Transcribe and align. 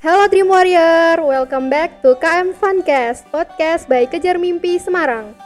Halo 0.00 0.32
Dream 0.32 0.48
Warrior, 0.48 1.20
welcome 1.20 1.68
back 1.68 2.00
to 2.00 2.16
KM 2.16 2.56
Funcast, 2.56 3.28
podcast 3.28 3.84
by 3.84 4.08
Kejar 4.08 4.40
Mimpi 4.40 4.80
Semarang. 4.80 5.36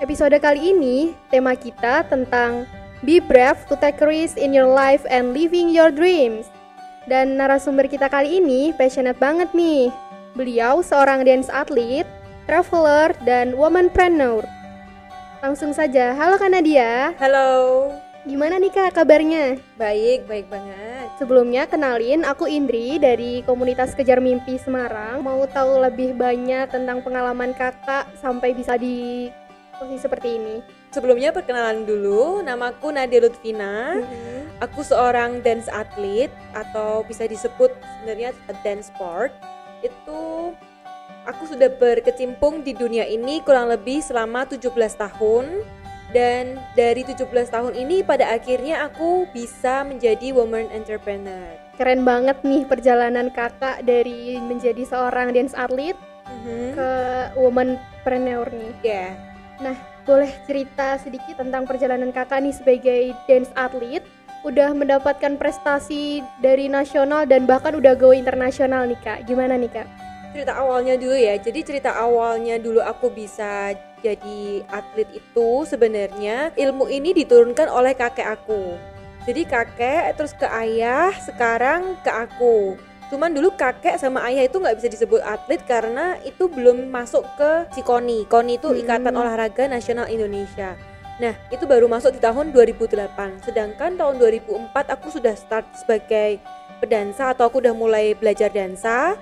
Episode 0.00 0.40
kali 0.40 0.72
ini, 0.72 1.12
tema 1.28 1.52
kita 1.52 2.08
tentang 2.08 2.64
Be 3.04 3.20
brave 3.20 3.60
to 3.68 3.76
take 3.76 4.00
risks 4.00 4.40
in 4.40 4.56
your 4.56 4.72
life 4.72 5.04
and 5.12 5.36
living 5.36 5.68
your 5.68 5.92
dreams. 5.92 6.48
Dan 7.04 7.36
narasumber 7.36 7.92
kita 7.92 8.08
kali 8.08 8.40
ini 8.40 8.72
passionate 8.72 9.20
banget 9.20 9.52
nih. 9.52 9.92
Beliau 10.32 10.80
seorang 10.80 11.28
dance 11.28 11.52
athlete, 11.52 12.08
traveler, 12.48 13.12
dan 13.28 13.52
womanpreneur. 13.52 14.48
Langsung 15.44 15.76
saja, 15.76 16.16
halo 16.16 16.40
Kak 16.40 16.48
Nadia. 16.48 17.12
Halo, 17.20 17.92
Gimana 18.30 18.62
nih 18.62 18.70
Kak 18.70 18.94
kabarnya? 18.94 19.58
baik, 19.74 20.30
baik 20.30 20.46
banget. 20.46 21.10
Sebelumnya 21.18 21.66
kenalin 21.66 22.22
aku 22.22 22.46
Indri 22.46 22.94
dari 23.02 23.42
komunitas 23.42 23.90
Kejar 23.98 24.22
Mimpi 24.22 24.54
Semarang. 24.54 25.26
Mau 25.26 25.42
tahu 25.50 25.82
lebih 25.82 26.14
banyak 26.14 26.70
tentang 26.70 27.02
pengalaman 27.02 27.50
kakak 27.58 28.06
sampai 28.22 28.54
bisa 28.54 28.78
di 28.78 29.26
posisi 29.74 29.98
seperti 29.98 30.38
ini. 30.38 30.62
Sebelumnya 30.94 31.34
perkenalan 31.34 31.82
dulu, 31.82 32.38
namaku 32.46 32.94
Nadia 32.94 33.18
Lutfina. 33.18 33.98
Aku 34.62 34.86
seorang 34.86 35.42
dance 35.42 35.66
athlete 35.66 36.30
atau 36.54 37.02
bisa 37.02 37.26
disebut 37.26 37.74
sebenarnya 37.82 38.30
dance 38.62 38.94
sport. 38.94 39.34
Itu 39.82 40.54
aku 41.26 41.50
sudah 41.50 41.66
berkecimpung 41.66 42.62
di 42.62 42.78
dunia 42.78 43.10
ini 43.10 43.42
kurang 43.42 43.74
lebih 43.74 43.98
selama 43.98 44.46
17 44.46 44.70
tahun. 44.94 45.79
Dan 46.10 46.58
dari 46.74 47.06
17 47.06 47.22
tahun 47.54 47.78
ini 47.78 48.02
pada 48.02 48.34
akhirnya 48.34 48.90
aku 48.90 49.30
bisa 49.30 49.86
menjadi 49.86 50.34
woman 50.34 50.66
entrepreneur. 50.74 51.54
Keren 51.78 52.02
banget 52.02 52.42
nih 52.42 52.66
perjalanan 52.66 53.30
kakak 53.30 53.86
dari 53.86 54.36
menjadi 54.42 54.82
seorang 54.84 55.30
dance 55.30 55.54
athlete 55.54 55.96
Mhm. 56.26 56.74
ke 56.74 56.90
womanpreneur 57.38 58.50
nih. 58.50 58.74
Ya. 58.82 59.06
Boleh 60.08 60.32
cerita 60.48 60.98
sedikit 60.98 61.38
tentang 61.38 61.68
perjalanan 61.68 62.10
kakak 62.10 62.42
nih 62.42 62.54
sebagai 62.56 63.02
dance 63.30 63.52
athlete? 63.54 64.02
Udah 64.42 64.72
mendapatkan 64.72 65.36
prestasi 65.36 66.24
dari 66.40 66.66
nasional 66.66 67.28
dan 67.28 67.44
bahkan 67.44 67.76
udah 67.76 67.92
go 67.92 68.10
internasional 68.10 68.88
nih 68.88 68.96
kak. 69.04 69.28
Gimana 69.28 69.60
nih 69.60 69.68
kak? 69.68 69.86
Cerita 70.30 70.54
awalnya 70.56 70.94
dulu 70.94 71.16
ya. 71.18 71.34
Jadi 71.36 71.60
cerita 71.66 71.90
awalnya 71.94 72.56
dulu 72.56 72.80
aku 72.80 73.10
bisa 73.10 73.74
jadi 74.00 74.64
atlet 74.72 75.08
itu 75.12 75.48
sebenarnya 75.68 76.54
ilmu 76.56 76.88
ini 76.88 77.12
diturunkan 77.12 77.68
oleh 77.68 77.92
kakek 77.92 78.26
aku. 78.26 78.78
Jadi 79.28 79.44
kakek 79.44 80.16
terus 80.16 80.32
ke 80.32 80.48
ayah, 80.48 81.12
sekarang 81.20 82.00
ke 82.00 82.08
aku. 82.08 82.80
Cuman 83.12 83.34
dulu 83.34 83.52
kakek 83.52 83.98
sama 83.98 84.22
ayah 84.30 84.46
itu 84.46 84.56
nggak 84.56 84.80
bisa 84.80 84.88
disebut 84.88 85.20
atlet 85.20 85.60
karena 85.66 86.16
itu 86.22 86.46
belum 86.46 86.88
masuk 86.88 87.26
ke 87.36 87.68
si 87.74 87.82
KONI. 87.82 88.24
KONI 88.30 88.54
itu 88.56 88.70
Hmm. 88.70 88.80
Ikatan 88.80 89.14
Olahraga 89.18 89.66
Nasional 89.66 90.08
Indonesia. 90.08 90.78
Nah, 91.20 91.36
itu 91.52 91.68
baru 91.68 91.84
masuk 91.84 92.16
di 92.16 92.20
tahun 92.22 92.48
2008. 92.48 93.44
Sedangkan 93.44 93.98
tahun 94.00 94.16
2004 94.16 94.88
aku 94.88 95.12
sudah 95.12 95.36
start 95.36 95.68
sebagai 95.76 96.40
pedansa 96.80 97.36
atau 97.36 97.44
aku 97.44 97.60
udah 97.60 97.76
mulai 97.76 98.16
belajar 98.16 98.48
dansa 98.48 99.20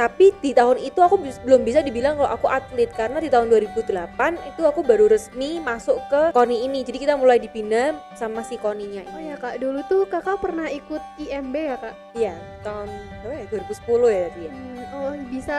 tapi 0.00 0.32
di 0.40 0.56
tahun 0.56 0.80
itu 0.80 0.96
aku 0.96 1.20
belum 1.44 1.60
bisa 1.60 1.84
dibilang 1.84 2.16
kalau 2.16 2.32
aku 2.32 2.48
atlet. 2.48 2.88
Karena 2.96 3.20
di 3.20 3.28
tahun 3.28 3.52
2008 3.52 4.48
itu 4.48 4.62
aku 4.64 4.80
baru 4.80 5.12
resmi 5.12 5.60
masuk 5.60 6.00
ke 6.08 6.32
KONI 6.32 6.64
ini. 6.64 6.80
Jadi 6.80 7.04
kita 7.04 7.20
mulai 7.20 7.36
dibina 7.36 7.92
sama 8.16 8.40
si 8.40 8.56
KONInya 8.56 9.04
Oh 9.12 9.20
ini 9.20 9.28
ya 9.28 9.36
kak, 9.36 9.60
dulu 9.60 9.84
tuh 9.92 10.08
kakak 10.08 10.40
pernah 10.40 10.72
ikut 10.72 11.04
IMB 11.20 11.52
ya 11.52 11.76
kak? 11.76 11.94
iya 12.16 12.34
tahun 12.64 12.88
berapa 13.20 13.44
ya? 13.44 13.60
2010 13.68 14.08
ya 14.08 14.20
tadi 14.24 14.40
ya. 14.40 14.52
Hmm, 14.56 14.80
oh 14.96 15.12
bisa 15.28 15.56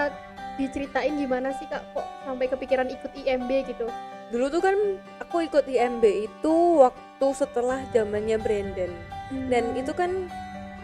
diceritain 0.57 1.13
gimana 1.21 1.53
sih 1.61 1.69
kak 1.69 1.85
kok 1.93 2.07
sampai 2.25 2.49
kepikiran 2.49 2.89
ikut 2.89 3.11
IMB 3.13 3.49
gitu? 3.69 3.85
dulu 4.31 4.47
tuh 4.47 4.63
kan 4.63 4.75
aku 5.19 5.43
ikut 5.43 5.67
IMB 5.67 6.03
itu 6.07 6.55
waktu 6.79 7.27
setelah 7.35 7.83
zamannya 7.93 8.39
Brandon. 8.41 8.89
Dan 9.51 9.63
Hmm. 9.75 9.79
itu 9.79 9.91
kan 9.93 10.31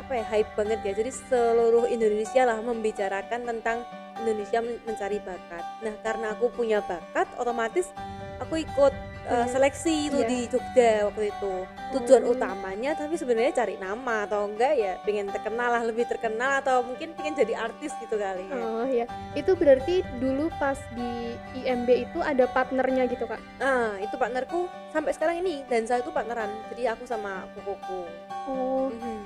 apa 0.08 0.14
ya 0.14 0.26
hype 0.26 0.52
banget 0.56 0.80
ya 0.82 0.94
jadi 0.96 1.12
seluruh 1.12 1.84
Indonesia 1.86 2.48
lah 2.48 2.64
membicarakan 2.64 3.44
tentang 3.46 3.84
Indonesia 4.18 4.64
men- 4.64 4.80
mencari 4.82 5.20
bakat 5.20 5.64
nah 5.84 5.94
karena 6.00 6.32
aku 6.32 6.48
punya 6.50 6.80
bakat 6.82 7.28
otomatis 7.36 7.92
aku 8.40 8.64
ikut 8.64 8.94
uh, 9.28 9.44
Hmm. 9.44 9.50
seleksi 9.50 10.08
itu 10.08 10.24
Iya. 10.24 10.30
di 10.30 10.40
Jogja 10.48 10.92
waktu 11.04 11.24
itu 11.28 11.54
tujuan 11.92 12.24
Oh. 12.24 12.32
utamanya 12.32 12.96
tapi 12.96 13.14
sebenarnya 13.14 13.52
cari 13.54 13.76
nama 13.76 14.24
atau 14.24 14.48
enggak 14.48 14.74
ya 14.74 14.96
pengen 15.04 15.28
terkenal 15.28 15.70
lah 15.70 15.84
lebih 15.84 16.08
terkenal 16.08 16.56
atau 16.58 16.80
mungkin 16.82 17.12
pengen 17.12 17.36
jadi 17.36 17.60
artis 17.60 17.92
gitu 18.00 18.16
kali 18.16 18.48
ya 18.48 18.56
Oh 18.56 18.88
ya, 18.88 19.04
itu 19.34 19.52
berarti 19.54 20.06
dulu 20.16 20.48
pas 20.56 20.80
di 20.94 21.36
IMB 21.58 21.90
itu 22.08 22.20
ada 22.22 22.48
partnernya 22.48 23.04
gitu 23.08 23.26
kak? 23.26 23.42
nah 23.58 24.00
itu 24.00 24.16
partnerku 24.16 24.66
sampai 24.90 25.12
sekarang 25.12 25.42
ini 25.42 25.68
dan 25.68 25.84
saya 25.84 26.00
itu 26.00 26.10
partneran 26.10 26.48
jadi 26.72 26.96
aku 26.96 27.04
sama 27.04 27.44
kokoku 27.54 28.08
Oh, 28.48 28.88
Mhm. 28.88 29.17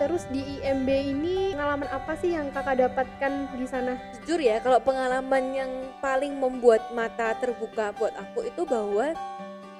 Terus 0.00 0.24
di 0.32 0.40
IMB 0.58 0.88
ini 0.88 1.52
pengalaman 1.52 1.84
apa 1.92 2.16
sih 2.16 2.32
yang 2.32 2.48
kakak 2.48 2.80
dapatkan 2.80 3.32
di 3.52 3.68
sana? 3.68 4.00
jujur 4.16 4.40
ya 4.40 4.56
kalau 4.64 4.80
pengalaman 4.80 5.44
yang 5.52 5.72
paling 6.00 6.40
membuat 6.40 6.88
mata 6.96 7.36
terbuka 7.36 7.92
buat 8.00 8.16
aku 8.16 8.48
itu 8.48 8.64
bahwa 8.64 9.12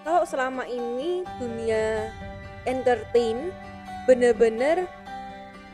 kalau 0.04 0.22
selama 0.28 0.68
ini 0.68 1.24
dunia 1.40 2.12
entertain 2.68 3.48
bener-bener 4.04 4.84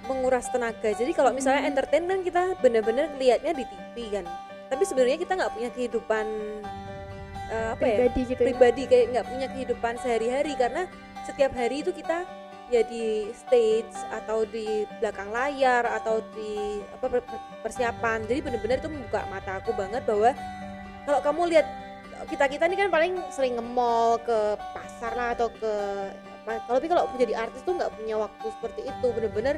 menguras 0.07 0.47
tenaga 0.55 0.95
jadi 0.95 1.11
kalau 1.11 1.35
misalnya 1.35 1.67
Hmm. 1.67 1.71
entertain 1.75 2.07
kan 2.07 2.21
kita 2.23 2.43
bener-bener 2.63 3.11
lihatnya 3.19 3.51
di 3.51 3.67
TV 3.67 4.15
kan 4.15 4.27
tapi 4.71 4.83
sebenarnya 4.87 5.19
kita 5.19 5.35
nggak 5.35 5.53
punya 5.59 5.71
kehidupan 5.75 6.27
eh, 7.51 7.69
apa 7.75 7.83
ya 7.83 7.97
Pribadi 8.07 8.21
gitu 8.31 8.39
ya? 8.39 8.47
pribadi 8.47 8.83
kayak 8.87 9.07
nggak 9.11 9.27
punya 9.27 9.47
kehidupan 9.51 9.95
sehari-hari 9.99 10.53
karena 10.55 10.87
setiap 11.27 11.51
hari 11.59 11.83
itu 11.83 11.91
kita 11.91 12.23
ya 12.71 12.83
di 12.87 13.31
stage 13.33 13.95
atau 14.11 14.43
di 14.47 14.87
belakang 14.99 15.31
layar 15.31 15.87
atau 16.03 16.23
di 16.35 16.83
apa 16.95 17.07
per- 17.07 17.27
per- 17.27 17.47
persiapan. 17.63 18.27
Jadi 18.27 18.41
bener-bener 18.43 18.79
itu 18.83 18.91
membuka 18.91 19.23
mata 19.31 19.59
aku 19.63 19.71
banget 19.75 20.03
bahwa 20.05 20.35
kalau 21.07 21.21
kamu 21.23 21.43
lihat 21.57 21.67
kita 22.27 22.45
kita 22.49 22.65
ini 22.67 22.77
kan 22.81 22.89
paling 22.91 23.15
sering 23.31 23.61
nge-mall 23.61 24.19
ke 24.25 24.39
pasar 24.75 25.13
lah 25.15 25.29
atau 25.37 25.53
ke 25.53 25.75
kalau 26.47 26.79
tapi 26.79 26.87
kalau 26.87 27.11
jadi 27.19 27.35
artis 27.35 27.67
tuh 27.67 27.75
nggak 27.75 27.91
punya 27.95 28.17
waktu 28.19 28.47
seperti 28.59 28.81
itu. 28.87 29.07
Bener-bener 29.15 29.57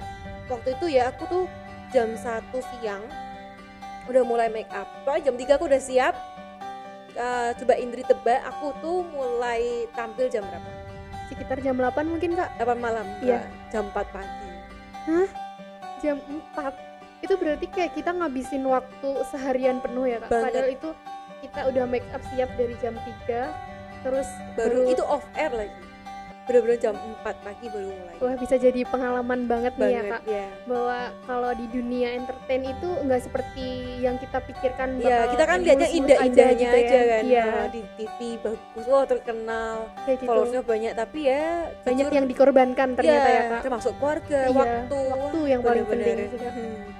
waktu 0.48 0.76
itu 0.76 0.86
ya 0.92 1.12
aku 1.12 1.24
tuh 1.28 1.44
jam 1.92 2.12
satu 2.16 2.60
siang 2.76 3.04
udah 4.08 4.24
mulai 4.24 4.48
make 4.48 4.68
up. 4.72 4.88
Soalnya 5.04 5.32
jam 5.32 5.36
3 5.36 5.56
aku 5.60 5.64
udah 5.68 5.80
siap 5.80 6.16
Eh, 7.18 7.50
coba 7.58 7.74
Indri 7.74 8.06
tebak 8.06 8.46
aku 8.46 8.70
tuh 8.78 9.02
mulai 9.10 9.90
tampil 9.90 10.30
jam 10.30 10.46
berapa 10.46 10.77
Sekitar 11.28 11.60
jam 11.60 11.76
8 11.76 11.92
mungkin 12.04 12.34
kak? 12.34 12.50
8 12.56 12.76
malam 12.76 13.06
Iya. 13.20 13.44
Jam 13.68 13.88
4 13.92 14.08
pagi 14.08 14.48
Jam 16.00 16.16
4 16.56 16.72
Itu 17.24 17.34
berarti 17.36 17.66
kayak 17.68 17.92
kita 17.94 18.10
ngabisin 18.14 18.62
waktu 18.64 19.10
seharian 19.28 19.82
penuh 19.82 20.06
ya 20.06 20.22
kak? 20.22 20.30
Banget. 20.30 20.44
Padahal 20.50 20.68
itu 20.70 20.88
kita 21.38 21.60
udah 21.70 21.84
make 21.86 22.08
up 22.10 22.22
siap 22.32 22.50
dari 22.56 22.74
jam 22.78 22.94
3 23.26 24.04
Terus 24.06 24.28
baru 24.54 24.86
itu 24.86 25.02
off 25.02 25.26
air 25.34 25.50
lagi 25.50 25.74
bener-bener 26.48 26.80
jam 26.80 26.94
4 26.96 27.44
pagi 27.44 27.66
baru 27.68 27.92
mulai. 27.92 28.16
Wah 28.18 28.34
bisa 28.40 28.56
jadi 28.56 28.80
pengalaman 28.88 29.44
banget, 29.44 29.76
nih 29.76 29.84
ya 29.84 30.00
banget 30.00 30.12
kak. 30.16 30.22
ya 30.24 30.46
bahwa 30.64 30.98
kalau 31.28 31.50
di 31.52 31.66
dunia 31.68 32.08
entertain 32.16 32.62
itu 32.64 32.88
nggak 33.04 33.20
seperti 33.20 33.66
yang 34.00 34.16
kita 34.16 34.40
pikirkan 34.42 34.88
bakal 34.98 35.28
kita 35.36 35.44
kan 35.44 35.58
lihatnya 35.60 35.88
indah-indahnya 35.92 36.56
gitu 36.56 36.76
ya. 36.76 36.88
aja 36.88 36.98
kan. 37.04 37.22
Iya. 37.28 37.44
Oh, 37.44 37.68
di 37.68 37.82
TV 38.00 38.18
bagus, 38.40 38.84
wah 38.88 39.04
terkenal, 39.04 39.74
kayak 40.02 40.16
gitu. 40.18 40.28
Followersnya 40.32 40.62
banyak 40.64 40.92
tapi 40.96 41.18
ya 41.28 41.44
banyak 41.84 42.06
jujur, 42.08 42.16
yang 42.16 42.26
dikorbankan 42.26 42.88
ternyata 42.96 43.28
iya, 43.28 43.36
ya 43.36 43.42
kak. 43.52 43.60
termasuk 43.68 43.92
keluarga, 44.00 44.40
Iya, 44.48 44.56
waktu, 44.56 44.96
waktu 45.12 45.38
yang 45.52 45.60
paling 45.60 45.84
penting. 45.84 46.16
Mhm. 46.32 46.97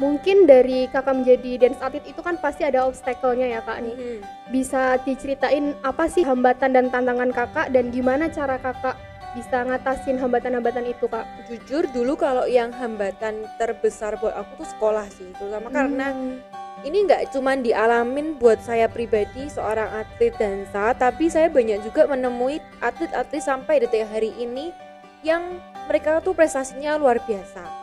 Mungkin 0.00 0.48
dari 0.48 0.88
kakak 0.88 1.12
menjadi 1.12 1.68
dance 1.68 1.80
athlete 1.84 2.08
itu 2.08 2.24
kan 2.24 2.40
pasti 2.40 2.64
ada 2.64 2.88
obstacle-nya 2.88 3.46
ya 3.52 3.60
kak 3.60 3.78
nih. 3.84 3.94
Mhm. 3.94 4.20
bisa 4.50 4.98
diceritain 5.06 5.78
apa 5.86 6.10
sih 6.10 6.26
hambatan 6.26 6.74
dan 6.74 6.90
tantangan 6.90 7.30
kakak 7.30 7.70
dan 7.70 7.94
gimana 7.94 8.26
cara 8.26 8.58
kakak 8.58 8.98
bisa 9.30 9.62
ngatasin 9.62 10.18
hambatan-hambatan 10.18 10.90
itu 10.90 11.06
kak? 11.06 11.22
Jujur 11.46 11.86
dulu 11.94 12.18
kalau 12.18 12.50
yang 12.50 12.74
hambatan 12.74 13.46
terbesar 13.62 14.18
buat 14.18 14.34
aku 14.34 14.64
tuh 14.64 14.68
sekolah 14.74 15.06
sih, 15.06 15.30
terutama 15.38 15.70
karena 15.70 16.10
Hmm, 16.10 16.42
ini 16.82 17.06
nggak 17.06 17.30
cuman 17.30 17.62
dialamin 17.62 18.40
buat 18.42 18.58
saya 18.58 18.90
pribadi 18.90 19.46
seorang 19.46 19.86
atlet 20.02 20.34
dansa 20.34 20.96
tapi 20.96 21.28
saya 21.30 21.46
banyak 21.52 21.84
juga 21.84 22.08
menemui 22.08 22.58
atlet-atlet 22.82 23.38
sampai 23.44 23.84
detik 23.84 24.08
hari 24.08 24.34
ini 24.34 24.74
yang 25.22 25.60
mereka 25.86 26.24
tuh 26.24 26.32
prestasinya 26.32 26.96
luar 26.96 27.20
biasa 27.22 27.79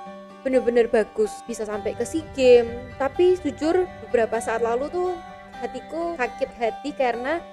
bener-bener 0.47 0.87
bagus 0.87 1.43
bisa 1.43 1.67
sampai 1.67 1.91
ke 1.91 2.07
SEA 2.07 2.23
Games. 2.31 2.71
Tapi 2.95 3.35
jujur 3.43 3.83
beberapa 4.07 4.39
saat 4.39 4.63
lalu 4.63 4.87
tuh 4.87 5.11
hatiku 5.59 6.15
sakit 6.15 6.49
hati 6.55 6.95
karena 6.95 7.43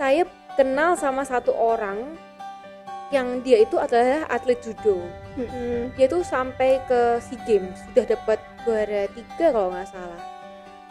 saya 0.00 0.24
kenal 0.56 0.96
sama 0.96 1.28
satu 1.28 1.52
orang 1.52 2.16
yang 3.12 3.44
dia 3.44 3.60
itu 3.60 3.76
adalah 3.76 4.24
atlet 4.32 4.56
judo. 4.64 5.04
Mm-mm. 5.36 5.92
dia 5.94 6.08
tuh 6.08 6.24
sampai 6.24 6.80
ke 6.88 7.20
SEA 7.20 7.36
Games 7.44 7.76
sudah 7.92 8.08
dapat 8.08 8.40
juara 8.64 9.04
tiga 9.12 9.52
kalau 9.52 9.68
nggak 9.76 9.92
salah. 9.92 10.22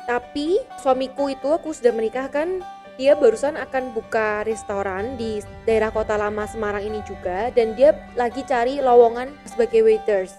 Tapi 0.06 0.62
suamiku 0.78 1.34
itu 1.34 1.50
aku 1.50 1.74
sudah 1.74 1.90
menikah 1.90 2.30
kan 2.30 2.62
dia 3.00 3.16
barusan 3.16 3.56
akan 3.56 3.96
buka 3.96 4.44
restoran 4.44 5.16
di 5.16 5.40
daerah 5.64 5.88
kota 5.88 6.20
lama 6.20 6.44
Semarang 6.44 6.84
ini 6.84 7.00
juga 7.08 7.48
dan 7.56 7.72
dia 7.72 7.96
lagi 8.20 8.44
cari 8.44 8.84
lowongan 8.84 9.32
sebagai 9.48 9.88
waiters 9.88 10.36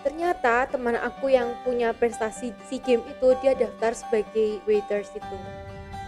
ternyata 0.00 0.68
teman 0.68 0.96
aku 0.96 1.32
yang 1.32 1.52
punya 1.62 1.92
prestasi 1.92 2.52
SEA 2.68 2.80
Games 2.80 3.04
itu 3.06 3.26
dia 3.44 3.52
daftar 3.56 3.92
sebagai 3.92 4.60
waiters 4.64 5.12
itu. 5.12 5.36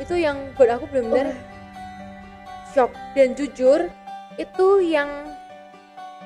Itu 0.01 0.15
yang 0.17 0.53
buat 0.57 0.73
aku 0.81 0.89
benar-benar 0.89 1.33
Oh. 1.33 1.41
shock. 2.73 2.93
Dan 3.13 3.37
jujur 3.37 3.93
itu 4.41 4.69
yang 4.81 5.37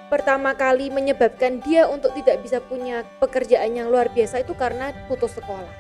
pertama 0.06 0.54
kali 0.54 0.88
menyebabkan 0.88 1.58
dia 1.66 1.90
untuk 1.90 2.14
tidak 2.14 2.38
bisa 2.46 2.62
punya 2.62 3.02
pekerjaan 3.18 3.74
yang 3.74 3.90
luar 3.90 4.06
biasa 4.14 4.46
itu 4.46 4.54
karena 4.54 4.94
putus 5.10 5.34
sekolah. 5.34 5.70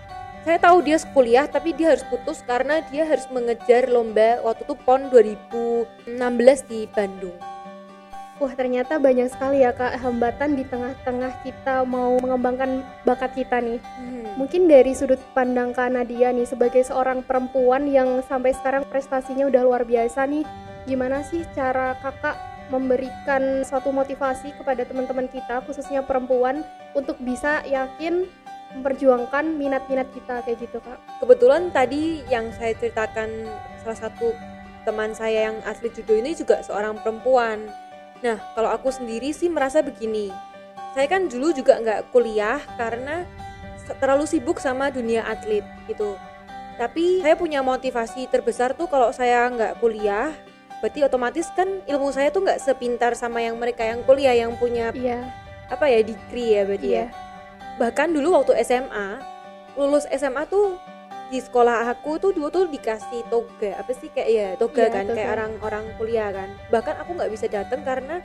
Saya 0.42 0.62
tahu 0.62 0.78
dia 0.82 0.98
kuliah 1.10 1.46
tapi 1.50 1.74
dia 1.74 1.94
harus 1.94 2.06
putus 2.06 2.42
karena 2.46 2.78
dia 2.90 3.02
harus 3.02 3.26
mengejar 3.34 3.90
lomba 3.90 4.38
waktu 4.46 4.62
itu 4.62 4.74
PON 4.86 5.10
2016 5.10 6.70
di 6.70 6.86
Bandung 6.86 7.55
Wah 8.36 8.52
ternyata 8.52 9.00
banyak 9.00 9.32
sekali 9.32 9.64
ya 9.64 9.72
kak 9.72 9.96
hambatan 9.96 10.60
di 10.60 10.64
tengah-tengah 10.68 11.40
kita 11.40 11.88
mau 11.88 12.20
mengembangkan 12.20 12.84
bakat 13.08 13.32
kita 13.32 13.64
nih. 13.64 13.80
Mungkin 14.36 14.68
dari 14.68 14.92
sudut 14.92 15.16
pandang 15.32 15.72
Kak 15.72 15.88
Nadia 15.88 16.36
nih 16.36 16.44
sebagai 16.44 16.84
seorang 16.84 17.24
perempuan 17.24 17.88
yang 17.88 18.20
sampai 18.28 18.52
sekarang 18.52 18.84
prestasinya 18.84 19.48
udah 19.48 19.62
luar 19.64 19.82
biasa 19.88 20.28
nih. 20.28 20.44
Gimana 20.84 21.24
sih 21.24 21.48
cara 21.56 21.96
kakak 22.04 22.36
memberikan 22.68 23.64
suatu 23.64 23.88
motivasi 23.88 24.52
kepada 24.60 24.84
teman-teman 24.84 25.32
kita 25.32 25.64
khususnya 25.64 26.04
perempuan 26.04 26.60
untuk 26.92 27.16
bisa 27.22 27.64
yakin 27.64 28.28
memperjuangkan 28.76 29.56
minat-minat 29.56 30.10
kita 30.12 30.44
kayak 30.44 30.58
gitu 30.60 30.82
kak. 30.84 30.98
kebetulan 31.22 31.70
tadi 31.70 32.20
yang 32.28 32.50
saya 32.52 32.74
ceritakan 32.76 33.30
salah 33.80 33.96
satu 33.96 34.34
teman 34.82 35.14
saya 35.14 35.48
yang 35.48 35.56
atlet 35.64 35.94
judo 35.94 36.12
ini 36.18 36.34
juga 36.34 36.60
seorang 36.60 36.98
perempuan 37.00 37.70
nah 38.24 38.40
kalau 38.56 38.72
aku 38.72 38.88
sendiri 38.92 39.32
sih 39.32 39.48
merasa 39.48 39.80
begini. 39.84 40.32
Saya 40.96 41.06
kan 41.12 41.28
dulu 41.28 41.52
juga 41.52 41.76
nggak 41.76 42.08
kuliah 42.14 42.56
karena 42.80 43.28
terlalu 44.00 44.24
sibuk 44.24 44.56
sama 44.58 44.88
dunia 44.88 45.22
atlet 45.28 45.62
gitu. 45.86 46.16
Tapi 46.76 47.20
saya 47.24 47.36
punya 47.36 47.60
motivasi 47.64 48.28
terbesar 48.28 48.76
tuh 48.76 48.88
kalau 48.88 49.12
saya 49.12 49.48
nggak 49.48 49.80
kuliah 49.80 50.32
berarti 50.80 51.00
otomatis 51.08 51.48
kan 51.56 51.80
ilmu 51.88 52.12
saya 52.12 52.28
tuh 52.28 52.44
nggak 52.44 52.60
sepintar 52.60 53.16
sama 53.16 53.40
yang 53.40 53.56
mereka 53.56 53.80
yang 53.80 54.04
kuliah 54.04 54.36
yang 54.36 54.52
punya 54.60 54.92
Iya, 54.92 55.24
apa 55.72 55.88
ya 55.88 56.04
degree 56.04 56.52
ya 56.52 56.62
berarti 56.68 56.88
ya. 56.92 56.96
Iya. 57.00 57.06
bahkan 57.80 58.08
dulu 58.12 58.36
waktu 58.36 58.60
SMA 58.60 59.08
lulus 59.76 60.04
SMA 60.12 60.44
tuh 60.48 60.76
di 61.26 61.38
sekolah 61.38 61.90
aku 61.90 62.16
tuh 62.16 62.30
dulu 62.30 62.48
tuh 62.48 62.64
dikasih 62.66 63.26
toga 63.26 63.74
apa 63.74 63.90
sih 63.92 64.06
kayak 64.08 64.28
ya 64.30 64.48
toga 64.54 64.82
Iya, 64.82 64.94
kan 64.94 65.04
kayak 65.06 65.18
toga. 65.18 65.34
orang-orang 65.34 65.84
kuliah 65.96 66.28
kan. 66.30 66.48
Bahkan 66.70 66.94
aku 67.02 67.10
nggak 67.12 67.30
bisa 67.30 67.46
datang 67.46 67.80
karena 67.82 68.22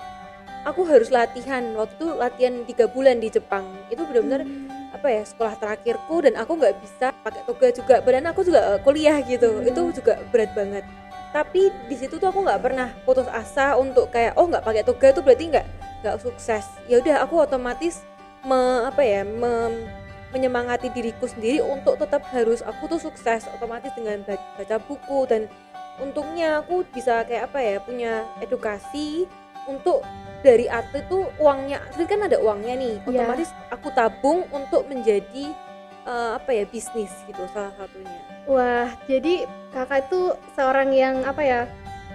aku 0.63 0.85
harus 0.85 1.09
latihan. 1.09 1.73
Waktu 1.73 1.93
itu 1.95 2.07
latihan 2.13 2.53
tiga 2.63 2.85
bulan 2.85 3.17
di 3.17 3.27
Jepang. 3.27 3.65
Itu 3.87 4.05
benar-benar 4.05 4.45
Hmm. 4.45 4.69
apa 4.91 5.07
ya 5.07 5.23
sekolah 5.23 5.57
terakhirku 5.57 6.21
dan 6.21 6.37
aku 6.37 6.51
nggak 6.55 6.77
bisa 6.77 7.09
pakai 7.21 7.41
toga 7.43 7.67
juga. 7.71 7.95
Badan 7.99 8.29
aku 8.29 8.41
juga 8.43 8.75
eh, 8.75 8.79
kuliah 8.81 9.17
gitu. 9.21 9.49
Hmm. 9.51 9.65
itu 9.65 9.81
juga 9.97 10.21
berat 10.29 10.53
banget. 10.53 10.85
Tapi 11.31 11.61
di 11.87 11.95
situ 11.95 12.19
tuh 12.19 12.27
aku 12.27 12.43
nggak 12.43 12.61
pernah 12.61 12.91
putus 13.01 13.25
asa 13.25 13.73
untuk 13.75 14.11
kayak 14.11 14.35
oh 14.35 14.45
nggak 14.45 14.61
pakai 14.61 14.83
toga 14.83 15.09
tuh 15.09 15.23
berarti 15.23 15.49
nggak 15.49 15.65
nggak 16.03 16.15
sukses. 16.19 16.67
Ya 16.85 16.99
udah 16.99 17.23
aku 17.23 17.39
otomatis 17.39 18.03
me, 18.41 18.57
apa 18.85 19.01
ya 19.01 19.21
mem- 19.21 19.85
menyemangati 20.31 20.89
diriku 20.89 21.25
sendiri 21.25 21.59
untuk 21.59 21.95
tetap 21.95 22.23
harus 22.27 22.59
aku 22.61 22.87
tuh 22.87 22.99
sukses 23.01 23.45
otomatis 23.51 23.91
dengan 23.93 24.23
ba- 24.23 24.39
baca 24.55 24.77
buku 24.79 25.25
dan 25.25 25.51
untungnya 25.97 26.59
aku 26.59 26.83
bisa 26.87 27.21
kayak 27.23 27.47
apa 27.47 27.59
ya 27.59 27.77
punya 27.77 28.11
edukasi 28.39 29.27
untuk 29.63 30.01
dari 30.41 30.65
atlet 30.65 31.05
tuh 31.05 31.29
uangnya 31.37 31.83
atlet 31.83 32.07
kan 32.07 32.21
ada 32.23 32.37
uangnya 32.37 32.73
nih 32.73 32.95
Iya. 32.97 33.07
otomatis 33.13 33.49
aku 33.69 33.87
tabung 33.91 34.47
untuk 34.49 34.87
menjadi 34.87 35.53
eh, 36.01 36.31
apa 36.33 36.49
ya 36.49 36.65
bisnis 36.65 37.13
gitu 37.23 37.45
salah 37.51 37.75
satunya 37.75 38.17
Wah, 38.49 38.89
jadi 39.05 39.45
kakak 39.69 40.09
itu 40.09 40.33
seorang 40.57 40.89
yang 40.89 41.21
apa 41.21 41.45
ya? 41.45 41.59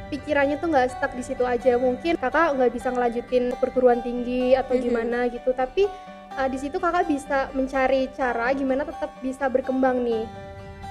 Pikirannya 0.07 0.59
tuh 0.59 0.67
nggak 0.69 0.91
stuck 0.93 1.15
di 1.15 1.23
situ 1.23 1.43
aja. 1.43 1.79
Mungkin 1.79 2.15
kakak 2.15 2.55
nggak 2.55 2.75
bisa 2.75 2.91
ngelanjutin 2.91 3.55
perguruan 3.59 4.03
tinggi 4.03 4.55
atau 4.55 4.75
Mhm. 4.75 4.83
gimana 4.83 5.19
gitu. 5.27 5.51
Tapi 5.51 5.87
uh, 6.37 6.47
di 6.47 6.57
situ 6.57 6.77
kakak 6.77 7.05
bisa 7.05 7.49
mencari 7.53 8.09
cara 8.13 8.53
gimana 8.53 8.85
tetap 8.85 9.11
bisa 9.19 9.49
berkembang 9.49 10.01
nih. 10.01 10.25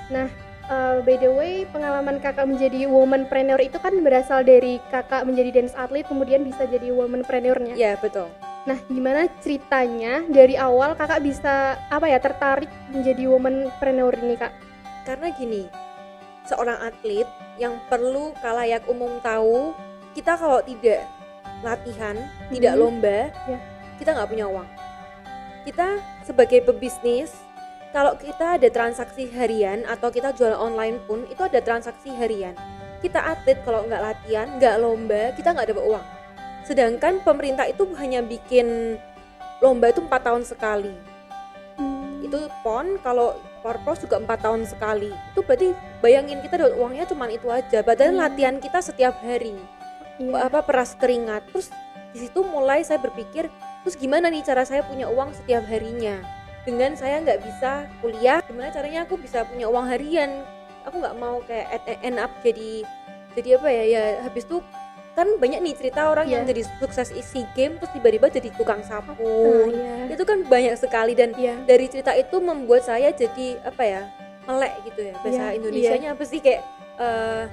Nah, 0.07 0.27
uh, 0.67 1.01
by 1.01 1.15
the 1.15 1.29
way, 1.29 1.53
pengalaman 1.65 2.17
kakak 2.17 2.45
menjadi 2.45 2.85
womanpreneur 2.85 3.57
itu 3.59 3.77
kan 3.77 3.93
berasal 4.01 4.41
dari 4.41 4.77
kakak 4.89 5.23
menjadi 5.23 5.49
dance 5.55 5.73
athlete 5.73 6.05
kemudian 6.05 6.41
bisa 6.41 6.65
jadi 6.65 6.89
womanpreneurnya. 6.91 7.73
ya 7.75 7.95
betul 7.95 8.29
Nah, 8.65 8.81
gimana 8.89 9.29
ceritanya 9.39 10.25
dari 10.25 10.57
awal 10.57 10.97
kakak 10.97 11.21
bisa 11.21 11.77
apa 11.85 12.09
ya 12.09 12.17
tertarik 12.17 12.65
menjadi 12.89 13.29
womanpreneur 13.29 14.17
ini 14.17 14.35
kak? 14.35 14.49
karena 15.05 15.29
gini 15.31 15.69
seorang 16.43 16.81
atlet 16.81 17.29
yang 17.57 17.77
perlu 17.85 18.33
kalayak 18.41 18.81
umum 18.89 19.21
tahu 19.21 19.69
kita 20.13 20.33
kalau 20.33 20.65
tidak 20.65 21.05
latihan 21.61 22.17
tidak 22.49 22.73
Mhm. 22.73 22.81
lomba 22.81 23.29
Ya. 23.45 23.61
kita 23.97 24.17
nggak 24.17 24.29
punya 24.29 24.49
uang 24.49 24.65
kita 25.65 25.99
sebagai 26.21 26.61
pebisnis 26.61 27.33
kalau 27.89 28.13
kita 28.15 28.61
ada 28.61 28.69
transaksi 28.69 29.25
harian 29.33 29.81
atau 29.89 30.13
kita 30.13 30.29
jual 30.35 30.53
online 30.53 31.01
pun 31.09 31.25
itu 31.25 31.41
ada 31.41 31.57
transaksi 31.63 32.13
harian. 32.13 32.53
Kita 33.01 33.17
atlet 33.17 33.57
kalau 33.65 33.83
nggak 33.89 34.01
latihan 34.03 34.47
nggak 34.61 34.75
lomba 34.77 35.33
kita 35.33 35.57
nggak 35.57 35.73
dapat 35.73 35.85
uang. 35.89 36.05
Sedangkan 36.65 37.23
pemerintah 37.25 37.65
itu 37.65 37.87
hanya 37.97 38.21
bikin 38.21 38.99
lomba 39.63 39.89
itu 39.89 40.05
empat 40.05 40.21
tahun 40.21 40.43
sekali. 40.45 40.93
Itu 42.21 42.51
pon 42.61 43.01
kalau 43.01 43.37
Porpros 43.65 43.97
juga 44.05 44.21
empat 44.21 44.45
tahun 44.45 44.69
sekali. 44.69 45.09
Itu 45.33 45.41
berarti 45.41 45.73
bayangin 45.97 46.37
kita 46.45 46.61
dapat 46.61 46.77
uangnya 46.77 47.05
cuma 47.09 47.25
itu 47.33 47.49
aja. 47.49 47.81
Padahal 47.81 48.13
Hmm. 48.13 48.21
latihan 48.21 48.55
kita 48.61 48.77
setiap 48.83 49.17
hari. 49.25 49.57
Iya. 50.15 50.47
apa 50.47 50.63
peras 50.63 50.95
keringat. 50.95 51.43
Terus 51.51 51.67
di 52.15 52.23
situ 52.23 52.39
mulai 52.47 52.87
saya 52.87 53.03
berpikir 53.03 53.51
terus 53.85 53.95
gimana 53.95 54.33
nih 54.33 54.41
cara 54.41 54.65
saya 54.65 54.81
punya 54.81 55.05
uang 55.05 55.29
setiap 55.37 55.61
harinya 55.69 56.17
dengan 56.65 56.97
saya 56.97 57.21
nggak 57.21 57.45
bisa 57.45 57.85
kuliah 58.01 58.41
gimana 58.41 58.73
caranya 58.73 59.05
aku 59.05 59.21
bisa 59.21 59.45
punya 59.45 59.69
uang 59.69 59.85
harian 59.85 60.41
aku 60.81 60.97
nggak 60.97 61.15
mau 61.21 61.37
kayak 61.45 61.85
end- 62.01 62.17
up 62.17 62.33
jadi 62.41 62.81
jadi 63.37 63.61
apa 63.61 63.69
ya 63.69 63.83
ya 63.85 64.03
habis 64.25 64.49
itu 64.49 64.57
kan 65.15 65.31
banyak 65.39 65.63
nih 65.63 65.75
cerita 65.79 66.11
orang 66.11 66.27
yang 66.27 66.43
Iya. 66.43 66.49
jadi 66.51 66.61
sukses 66.81 67.13
isi 67.13 67.47
game 67.55 67.77
terus 67.79 67.93
tiba-tiba 67.95 68.27
jadi 68.27 68.49
tukang 68.51 68.83
sapu 68.83 69.69
iya. 69.71 70.11
itu 70.11 70.23
kan 70.27 70.43
banyak 70.43 70.75
sekali 70.75 71.15
dan 71.15 71.31
Iya. 71.37 71.61
dari 71.63 71.85
cerita 71.87 72.11
itu 72.17 72.35
membuat 72.43 72.83
saya 72.83 73.13
jadi 73.15 73.61
apa 73.63 73.83
ya 73.85 74.01
melek 74.43 74.73
gitu 74.89 75.01
ya 75.07 75.13
bahasa 75.23 75.43
Iya, 75.53 75.55
Indonesianya 75.61 76.09
apa 76.17 76.23
sih 76.25 76.39
kayak 76.43 76.61
eh, 76.99 77.43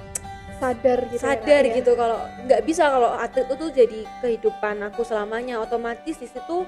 sadar 0.63 0.99
gitu 1.11 1.19
ya, 1.19 1.27
sadar 1.27 1.63
ya. 1.67 1.73
gitu 1.75 1.91
kalau 1.99 2.19
nggak 2.47 2.61
bisa 2.63 2.83
kalau 2.87 3.11
atlet 3.19 3.45
itu 3.51 3.55
tuh 3.59 3.71
jadi 3.75 3.99
kehidupan 4.23 4.75
aku 4.87 5.03
selamanya 5.03 5.59
otomatis 5.59 6.15
di 6.15 6.27
situ 6.31 6.63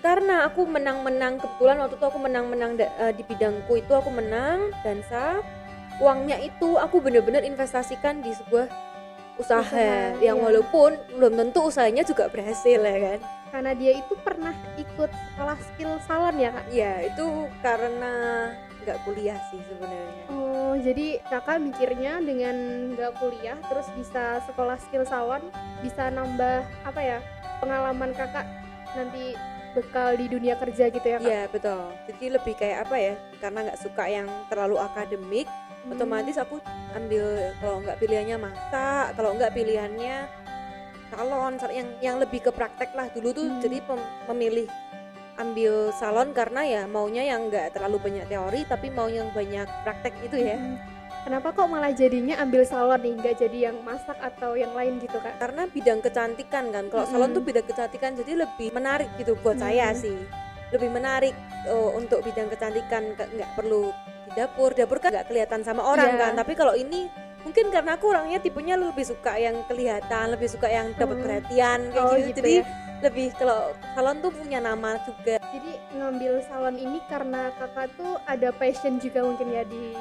karena 0.00 0.46
aku 0.46 0.64
menang-menang 0.64 1.42
kebetulan 1.42 1.76
waktu 1.82 1.98
itu 1.98 2.06
aku 2.06 2.18
menang-menang 2.22 2.78
eh, 2.80 3.12
di 3.12 3.22
bidangku 3.26 3.76
itu 3.76 3.92
aku 3.92 4.08
menang 4.08 4.72
dansa 4.80 5.42
uangnya 5.98 6.38
itu 6.40 6.78
aku 6.78 7.02
bener-bener 7.02 7.42
investasikan 7.42 8.22
di 8.22 8.30
sebuah 8.30 8.70
usaha, 9.38 9.62
Usaha, 9.62 10.18
yang 10.22 10.38
iya. 10.38 10.44
walaupun 10.50 10.98
belum 11.14 11.34
tentu 11.38 11.70
usahanya 11.70 12.02
juga 12.02 12.26
berhasil 12.30 12.78
ya 12.78 12.98
kan 12.98 13.20
karena 13.48 13.72
dia 13.74 13.92
itu 13.96 14.14
pernah 14.20 14.54
ikut 14.76 15.10
sekolah 15.10 15.58
skill 15.72 15.92
salon 16.04 16.36
ya 16.36 16.50
kak 16.52 16.66
ya 16.70 16.92
itu 17.06 17.26
karena 17.64 18.12
nggak 18.84 18.98
kuliah 19.08 19.38
sih 19.50 19.60
sebenarnya 19.66 20.24
oh 20.30 20.37
jadi 20.74 21.22
kakak 21.24 21.62
mikirnya 21.62 22.20
dengan 22.20 22.56
nggak 22.92 23.16
kuliah 23.16 23.56
terus 23.64 23.88
bisa 23.94 24.44
sekolah 24.44 24.76
skill 24.78 25.04
salon 25.04 25.40
bisa 25.78 26.08
nambah 26.08 26.60
apa 26.82 27.00
ya 27.00 27.18
pengalaman 27.58 28.12
kakak 28.12 28.44
nanti 28.92 29.38
bekal 29.72 30.12
di 30.12 30.26
dunia 30.26 30.56
kerja 30.56 30.88
gitu 30.88 31.04
ya 31.04 31.16
kak 31.16 31.28
Iya 31.28 31.42
betul. 31.46 31.80
Jadi 32.08 32.24
lebih 32.30 32.54
kayak 32.56 32.88
apa 32.88 32.96
ya? 32.96 33.14
Karena 33.38 33.58
nggak 33.62 33.78
suka 33.78 34.04
yang 34.04 34.26
terlalu 34.48 34.76
akademik, 34.76 35.46
Hmm. 35.78 35.92
otomatis 35.94 36.34
aku 36.34 36.58
ambil 36.92 37.24
kalau 37.56 37.78
nggak 37.80 37.98
pilihannya 37.98 38.36
masak, 38.40 39.14
kalau 39.14 39.30
nggak 39.32 39.52
pilihannya 39.52 40.16
salon 41.08 41.52
sal- 41.56 41.70
yang 41.70 41.88
yang 42.00 42.16
lebih 42.18 42.42
ke 42.42 42.50
praktek 42.50 42.90
lah 42.92 43.06
dulu 43.12 43.30
tuh. 43.30 43.46
Hmm. 43.46 43.60
Jadi 43.60 43.78
pem- 43.80 44.08
memilih 44.26 44.66
ambil 45.38 45.74
salon 45.92 46.30
karena 46.30 46.60
ya 46.62 46.82
maunya 46.84 47.22
yang 47.24 47.46
nggak 47.46 47.72
terlalu 47.72 47.96
banyak 48.00 48.26
teori 48.26 48.62
tapi 48.64 48.90
mau 48.90 49.06
yang 49.06 49.30
banyak 49.30 49.64
praktek 49.82 50.14
itu 50.20 50.36
ya. 50.36 50.54
Hmm. 50.54 50.76
kenapa 51.18 51.52
kok 51.52 51.66
malah 51.66 51.90
jadinya 51.90 52.38
ambil 52.38 52.62
salon 52.62 52.98
nih 52.98 53.14
nggak 53.14 53.36
jadi 53.38 53.58
yang 53.68 53.76
masak 53.80 54.16
atau 54.18 54.54
yang 54.54 54.72
lain 54.72 54.96
gitu 54.96 55.18
kak 55.18 55.36
Karena 55.36 55.66
bidang 55.66 56.00
kecantikan 56.00 56.64
kan. 56.68 56.84
Kalau 56.86 57.04
salon 57.04 57.28
Mm-mm. 57.28 57.36
tuh 57.36 57.44
bidang 57.44 57.64
kecantikan 57.64 58.10
jadi 58.14 58.32
lebih 58.38 58.68
menarik 58.70 59.08
gitu 59.14 59.36
buat 59.36 59.56
saya 59.56 59.90
Hmm. 59.90 59.98
sih. 59.98 60.18
lebih 60.68 60.90
menarik 60.90 61.32
uh, 61.64 61.90
untuk 61.94 62.20
bidang 62.20 62.44
kecantikan 62.46 63.16
Ke- 63.16 63.24
nggak 63.26 63.56
perlu 63.56 63.88
di 64.22 64.30
dapur 64.34 64.70
dapur 64.70 64.98
kan 64.98 65.08
nggak 65.10 65.26
kelihatan 65.26 65.60
sama 65.62 65.80
orang 65.82 66.12
Iya. 66.12 66.20
kan 66.20 66.32
tapi 66.36 66.52
kalau 66.52 66.76
ini 66.76 67.08
mungkin 67.40 67.68
karena 67.68 67.96
aku 67.96 68.04
orangnya 68.06 68.36
tipenya 68.36 68.76
lebih 68.76 69.00
suka 69.02 69.32
yang 69.36 69.64
kelihatan 69.64 70.28
lebih 70.28 70.44
suka 70.44 70.68
yang 70.68 70.92
dapat 70.92 71.16
Hmm. 71.16 71.24
perhatian 71.24 71.78
kayak 71.88 72.04
Oh, 72.04 72.12
gitu, 72.12 72.26
gitu 72.26 72.38
jadi 72.38 72.52
ya. 72.60 72.64
Lebih 72.98 73.30
kalau 73.34 73.70
salon 73.92 74.18
tuh 74.18 74.30
punya 74.30 74.58
nama 74.58 74.98
juga 75.02 75.38
Jadi 75.48 75.72
ngambil 75.92 76.42
salon 76.44 76.74
ini 76.74 76.98
karena 77.06 77.54
kakak 77.54 77.88
tuh 77.94 78.18
ada 78.24 78.50
passion 78.50 78.98
juga 78.98 79.22
mungkin 79.22 79.48
ya 79.48 79.62
di 79.62 79.94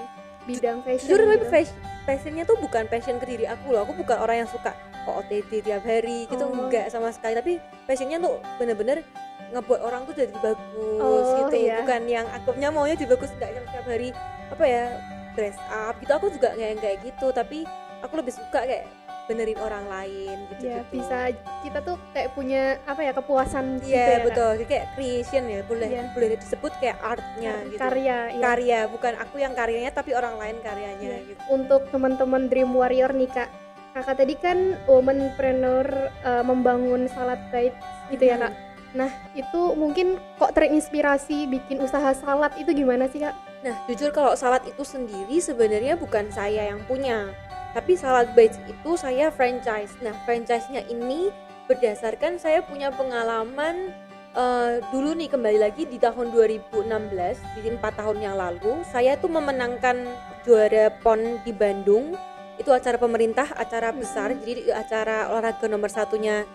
bidang 0.44 0.80
fashion. 0.82 1.12
jujur 1.12 1.20
tapi 1.20 1.36
gitu. 1.36 1.48
fashion, 1.50 1.78
passionnya 2.04 2.44
tuh 2.44 2.58
bukan 2.58 2.88
passion 2.88 3.20
ke 3.20 3.28
diri 3.28 3.46
aku 3.46 3.70
loh 3.70 3.84
aku 3.84 3.94
bukan 3.98 4.18
orang 4.18 4.38
yang 4.42 4.50
suka 4.50 4.72
kok 5.04 5.16
OTT 5.20 5.52
tiap 5.62 5.84
hari 5.84 6.24
gitu 6.26 6.40
Oh. 6.42 6.56
enggak 6.58 6.88
sama 6.88 7.12
sekali 7.12 7.36
tapi 7.36 7.54
passionnya 7.84 8.16
tuh 8.18 8.40
bener-bener 8.56 9.04
ngebuat 9.50 9.80
orang 9.80 10.04
tuh 10.04 10.16
jadi 10.16 10.32
bagus 10.38 10.58
Oh, 11.00 11.46
gitu 11.46 11.56
iya. 11.62 11.84
bukan 11.84 12.02
yang 12.06 12.26
akunya 12.32 12.70
maunya 12.70 12.96
jadi 12.96 13.12
bagus 13.12 13.32
enggak 13.34 13.52
yang 13.54 13.66
tiap 13.68 13.86
hari 13.86 14.10
apa 14.48 14.64
ya 14.64 14.84
dress 15.34 15.60
up 15.68 15.96
gitu 16.00 16.12
aku 16.12 16.28
juga 16.32 16.50
kayak 16.54 16.80
kayak 16.80 16.98
gitu 17.04 17.28
tapi 17.30 17.58
aku 18.00 18.14
lebih 18.16 18.32
suka 18.32 18.60
kayak 18.64 18.88
benerin 19.28 19.60
orang 19.60 19.86
lain 19.86 20.38
gitu 20.50 20.64
ya 20.68 20.82
bisa 20.88 21.36
kita 21.62 21.84
tuh 21.84 22.00
kayak 22.12 22.32
punya 22.32 22.80
apa 22.84 23.04
ya 23.04 23.12
kepuasan 23.12 23.84
gitu 23.84 23.92
iya 23.92 24.20
ya, 24.20 24.20
betul. 24.24 24.50
Jadi 24.56 24.66
kayak 24.66 24.86
creation 24.96 25.44
ya 25.46 25.60
boleh 25.62 25.88
Iya. 25.88 26.04
boleh 26.16 26.28
disebut 26.40 26.72
kayak 26.80 26.98
artnya 27.04 27.54
Kar- 27.54 27.68
gitu. 27.68 27.80
karya 27.80 28.18
iya. 28.32 28.42
karya 28.42 28.80
bukan 28.88 29.14
aku 29.20 29.36
yang 29.38 29.54
karyanya 29.54 29.92
tapi 29.92 30.12
orang 30.12 30.40
lain 30.40 30.58
karyanya 30.60 31.20
Iya. 31.20 31.28
gitu. 31.28 31.42
Untuk 31.52 31.92
teman-teman 31.92 32.48
Dream 32.48 32.72
Warrior 32.72 33.12
nih 33.12 33.28
kak. 33.28 33.50
Kakak 33.92 34.16
tadi 34.18 34.36
kan 34.38 34.58
womanpreneur 34.86 35.88
uh, 36.22 36.44
membangun 36.44 37.10
salad 37.10 37.42
bite 37.50 37.76
gitu 38.08 38.24
ya 38.24 38.38
Hmm. 38.38 38.44
kak? 38.46 38.54
Nah 38.96 39.12
itu 39.34 39.62
mungkin 39.74 40.08
kok 40.38 40.54
terinspirasi 40.54 41.46
bikin 41.48 41.84
usaha 41.84 42.14
salad 42.14 42.56
itu 42.56 42.72
gimana 42.72 43.06
sih 43.06 43.20
kak? 43.20 43.36
Nah, 43.58 43.74
jujur 43.84 44.14
kalau 44.14 44.32
salad 44.34 44.62
itu 44.64 44.86
sendiri 44.86 45.34
sebenarnya 45.38 45.98
bukan 45.98 46.30
saya 46.30 46.70
yang 46.70 46.80
punya, 46.86 47.34
tapi 47.78 47.94
Salad 47.94 48.34
Bites 48.34 48.58
itu 48.66 48.98
saya 48.98 49.30
franchise. 49.30 49.94
Nah, 50.02 50.18
franchise-nya 50.26 50.90
ini 50.90 51.30
berdasarkan 51.70 52.42
saya 52.42 52.66
punya 52.66 52.90
pengalaman 52.90 53.94
eh, 54.34 54.82
dulu 54.90 55.14
nih 55.14 55.30
kembali 55.30 55.62
lagi 55.62 55.86
di 55.86 56.02
tahun 56.02 56.34
2016, 56.34 57.38
di 57.58 57.70
empat 57.70 58.02
tahun 58.02 58.18
yang 58.22 58.34
lalu, 58.38 58.82
saya 58.90 59.14
tuh 59.18 59.30
memenangkan 59.30 60.10
juara 60.42 60.90
PON 61.06 61.42
di 61.46 61.54
Bandung. 61.54 62.18
Itu 62.58 62.74
acara 62.74 62.98
pemerintah, 62.98 63.46
acara 63.54 63.94
besar, 63.94 64.34
Mhm. 64.34 64.42
jadi 64.42 64.62
acara 64.74 65.30
olahraga 65.30 65.70
nomor 65.70 65.94
satunya 65.94 66.50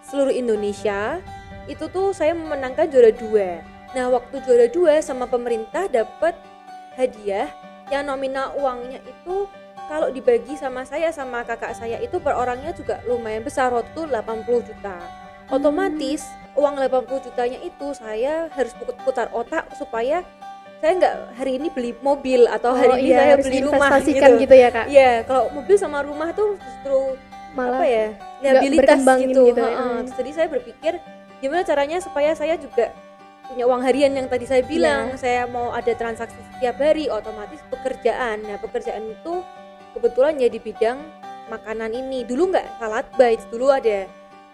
seluruh 0.00 0.32
Indonesia. 0.32 1.20
Itu 1.68 1.92
tuh 1.92 2.16
saya 2.16 2.32
memenangkan 2.32 2.88
juara 2.88 3.12
dua. 3.12 3.60
Nah, 3.92 4.08
waktu 4.08 4.40
juara 4.44 4.68
dua 4.72 5.00
sama 5.04 5.28
pemerintah 5.28 5.88
dapat 5.92 6.32
hadiah 6.96 7.52
yang 7.88 8.08
nominal 8.08 8.52
uangnya 8.56 9.00
itu 9.00 9.48
kalau 9.88 10.12
dibagi 10.12 10.54
sama 10.54 10.84
saya 10.84 11.08
sama 11.10 11.42
kakak 11.42 11.72
saya 11.72 11.96
itu 11.98 12.20
per 12.20 12.36
orangnya 12.36 12.76
juga 12.76 13.00
lumayan 13.08 13.40
besar 13.40 13.72
waktu 13.72 13.88
itu 13.90 14.04
80 14.04 14.68
juta. 14.68 14.96
Otomatis 15.48 16.28
uang 16.52 16.76
80 16.76 17.24
jutanya 17.24 17.58
itu 17.64 17.96
saya 17.96 18.52
harus 18.52 18.76
put- 18.76 19.00
putar 19.00 19.32
otak 19.32 19.64
supaya 19.80 20.20
saya 20.78 20.92
nggak 20.94 21.14
hari 21.40 21.52
ini 21.58 21.68
beli 21.72 21.90
mobil 22.04 22.46
atau 22.46 22.70
hari 22.76 23.02
ini 23.02 23.10
iya, 23.10 23.18
saya 23.18 23.30
harus 23.34 23.46
beli 23.48 23.60
rumah 23.64 23.88
gitu. 23.98 24.30
gitu 24.44 24.54
ya 24.54 24.68
kak 24.70 24.86
Iya, 24.86 25.12
kalau 25.26 25.50
mobil 25.50 25.74
sama 25.74 26.04
rumah 26.06 26.30
tuh 26.30 26.54
justru 26.54 27.18
malah 27.56 27.82
apa 27.82 27.86
ya 27.88 28.06
liabilitas 28.44 29.00
gitu, 29.24 29.50
gitu 29.50 29.58
ya. 29.58 29.74
Hmm. 29.74 30.04
Jadi 30.06 30.30
saya 30.36 30.46
berpikir 30.46 30.92
gimana 31.40 31.62
caranya 31.66 31.98
supaya 31.98 32.30
saya 32.36 32.54
juga 32.60 32.94
punya 33.48 33.64
uang 33.64 33.80
harian 33.80 34.12
yang 34.12 34.28
tadi 34.28 34.44
saya 34.44 34.60
bilang 34.62 35.16
Iya. 35.16 35.18
saya 35.18 35.42
mau 35.48 35.72
ada 35.72 35.90
transaksi 35.96 36.36
setiap 36.52 36.76
hari 36.78 37.08
otomatis 37.08 37.64
pekerjaan 37.72 38.44
nah 38.44 38.60
pekerjaan 38.60 39.08
itu 39.08 39.40
kebetulan 39.98 40.38
ya 40.38 40.46
di 40.46 40.62
bidang 40.62 41.02
makanan 41.50 41.90
ini. 41.90 42.22
Dulu 42.22 42.54
nggak 42.54 42.78
salad 42.78 43.06
bites. 43.18 43.44
Dulu 43.50 43.66
ada 43.74 44.06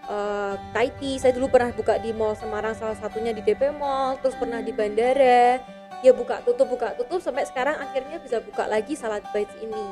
eh 0.05 0.53
Thai 0.73 0.89
tea. 0.97 1.21
Saya 1.21 1.37
dulu 1.37 1.53
pernah 1.53 1.69
buka 1.71 2.01
di 2.01 2.09
mall 2.11 2.33
Semarang 2.33 2.73
salah 2.73 2.97
satunya 2.97 3.31
di 3.31 3.45
DP 3.45 3.77
Mall 3.77 4.17
terus 4.19 4.33
pernah 4.35 4.59
di 4.59 4.73
bandara. 4.73 5.61
Ya 6.03 6.11
buka 6.11 6.41
tutup 6.41 6.65
buka 6.67 6.97
tutup. 6.97 7.21
Sampai 7.21 7.45
sekarang 7.45 7.77
akhirnya 7.77 8.17
bisa 8.17 8.41
buka 8.41 8.65
lagi 8.65 8.97
salad 8.97 9.21
bites 9.29 9.53
ini. 9.61 9.85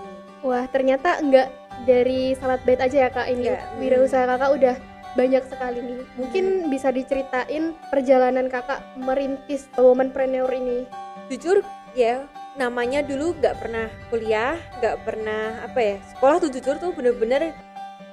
Wah 0.44 0.68
ternyata 0.68 1.22
enggak 1.24 1.48
dari 1.88 2.36
salad 2.38 2.62
bite 2.68 2.84
aja 2.84 3.08
ya 3.08 3.10
kak 3.10 3.32
ini 3.32 3.50
hmm. 3.50 3.80
wirausaha 3.80 4.28
kakak 4.28 4.52
udah 4.54 4.76
banyak 5.14 5.44
sekali 5.46 5.80
nih. 5.82 6.02
Mungkin 6.18 6.46
bisa 6.74 6.90
diceritain 6.90 7.78
perjalanan 7.90 8.50
kakak 8.50 8.82
merintis 8.98 9.70
womanpreneur 9.78 10.50
ini. 10.54 10.86
Jujur 11.30 11.62
ya 11.94 12.26
namanya 12.54 13.02
dulu 13.02 13.34
nggak 13.42 13.58
pernah 13.58 13.90
kuliah 14.14 14.54
nggak 14.78 14.98
pernah 15.02 15.66
apa 15.66 15.80
ya 15.82 15.98
sekolah 16.14 16.38
tuh 16.38 16.50
jujur 16.54 16.78
tuh 16.78 16.94
bener-bener 16.94 17.50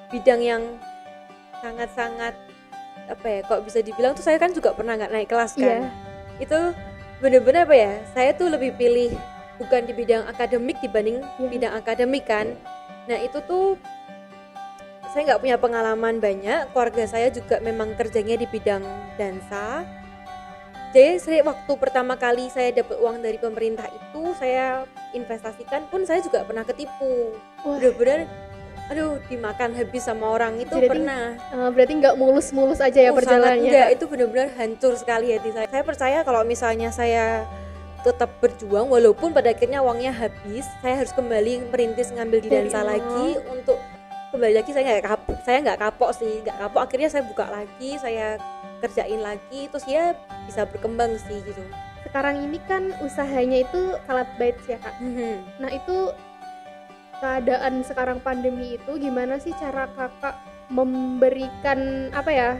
bidang 0.08 0.40
yang 0.40 0.62
sangat-sangat 1.60 2.32
apa 3.10 3.26
ya 3.28 3.40
kok 3.44 3.60
bisa 3.68 3.84
dibilang 3.84 4.16
tuh 4.16 4.24
saya 4.24 4.40
kan 4.40 4.54
juga 4.56 4.72
pernah 4.72 4.96
nggak 4.96 5.12
naik 5.12 5.28
kelas 5.28 5.58
kan 5.60 5.84
Iya. 5.84 5.90
itu 6.40 6.58
bener-bener 7.20 7.68
apa 7.68 7.76
ya 7.76 7.92
saya 8.16 8.32
tuh 8.32 8.48
lebih 8.48 8.72
pilih 8.80 9.12
bukan 9.60 9.84
di 9.84 9.92
bidang 9.92 10.24
akademik 10.24 10.80
dibanding 10.80 11.20
Iya. 11.36 11.48
bidang 11.52 11.72
akademik 11.76 12.24
kan 12.24 12.56
nah 13.04 13.20
itu 13.20 13.44
tuh 13.44 13.76
saya 15.10 15.26
nggak 15.26 15.42
punya 15.42 15.56
pengalaman 15.58 16.22
banyak 16.22 16.70
keluarga 16.70 17.04
saya 17.04 17.28
juga 17.28 17.58
memang 17.60 17.92
kerjanya 17.98 18.40
di 18.40 18.46
bidang 18.48 18.80
dansa 19.20 19.84
jadi 20.90 21.22
saya 21.22 21.40
waktu 21.46 21.72
pertama 21.78 22.18
kali 22.18 22.50
saya 22.50 22.74
dapat 22.74 22.98
uang 22.98 23.22
dari 23.22 23.38
pemerintah 23.38 23.86
itu 23.86 24.22
saya 24.34 24.84
investasikan 25.14 25.86
pun 25.86 26.02
saya 26.02 26.18
juga 26.22 26.42
pernah 26.42 26.66
ketipu 26.66 27.34
bener-bener 27.62 28.26
aduh 28.90 29.22
dimakan 29.30 29.70
habis 29.70 30.02
sama 30.02 30.34
orang 30.34 30.58
itu 30.58 30.74
Jadi- 30.74 30.90
pernah 30.90 31.38
Eh, 31.54 31.70
berarti 31.70 31.92
nggak 31.94 32.16
mulus-mulus 32.18 32.82
aja 32.82 32.98
ya 32.98 33.14
Oh, 33.14 33.18
perjalanannya 33.18 33.70
enggak, 33.70 33.88
itu 33.94 34.04
benar-benar 34.10 34.48
hancur 34.58 34.98
sekali 34.98 35.30
hati 35.30 35.54
saya. 35.54 35.70
Saya 35.70 35.86
percaya 35.86 36.18
kalau 36.26 36.42
misalnya 36.42 36.90
saya 36.90 37.46
tetap 38.02 38.34
berjuang 38.42 38.90
walaupun 38.90 39.30
pada 39.30 39.54
akhirnya 39.54 39.78
uangnya 39.78 40.10
habis, 40.10 40.66
saya 40.82 40.98
harus 40.98 41.14
kembali 41.14 41.70
merintis 41.70 42.10
ngambil 42.10 42.38
di 42.42 42.48
dansa 42.50 42.82
nol. 42.82 42.90
lagi 42.96 43.26
untuk 43.46 43.78
kembali 44.34 44.54
lagi 44.58 44.70
saya 44.74 44.82
nggak 44.90 45.06
kapok, 45.06 45.36
saya 45.46 45.56
nggak 45.62 45.78
kapok 45.78 46.10
sih, 46.10 46.32
nggak 46.42 46.56
kapok. 46.58 46.80
Akhirnya 46.82 47.08
saya 47.12 47.22
buka 47.22 47.46
lagi, 47.46 47.90
saya 47.94 48.26
kerjain 48.80 49.20
lagi, 49.20 49.68
terus 49.68 49.84
ya 49.84 50.16
bisa 50.44 50.64
berkembang 50.64 51.14
sih 51.20 51.40
gitu. 51.44 51.62
sekarang 52.00 52.42
ini 52.42 52.58
kan 52.66 52.90
usahanya 53.04 53.62
itu 53.62 53.94
salad 54.08 54.26
bites 54.34 54.64
ya 54.66 54.80
kak 54.80 54.98
Mhm. 54.98 55.62
nah 55.62 55.70
itu 55.70 56.10
keadaan 57.20 57.84
sekarang 57.84 58.18
pandemi 58.18 58.74
itu 58.74 58.96
gimana 58.96 59.36
sih 59.36 59.52
cara 59.54 59.84
kakak 59.92 60.34
memberikan 60.72 62.08
apa 62.10 62.30
ya 62.32 62.50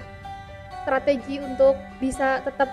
strategi 0.85 1.41
untuk 1.41 1.73
bisa 1.99 2.45
tetap 2.45 2.69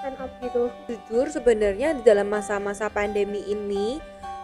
stand 0.00 0.16
up 0.16 0.32
gitu 0.40 0.72
jujur 0.88 1.28
sebenarnya 1.28 1.92
di 1.94 2.02
dalam 2.02 2.26
masa-masa 2.26 2.88
pandemi 2.88 3.44
ini 3.44 4.00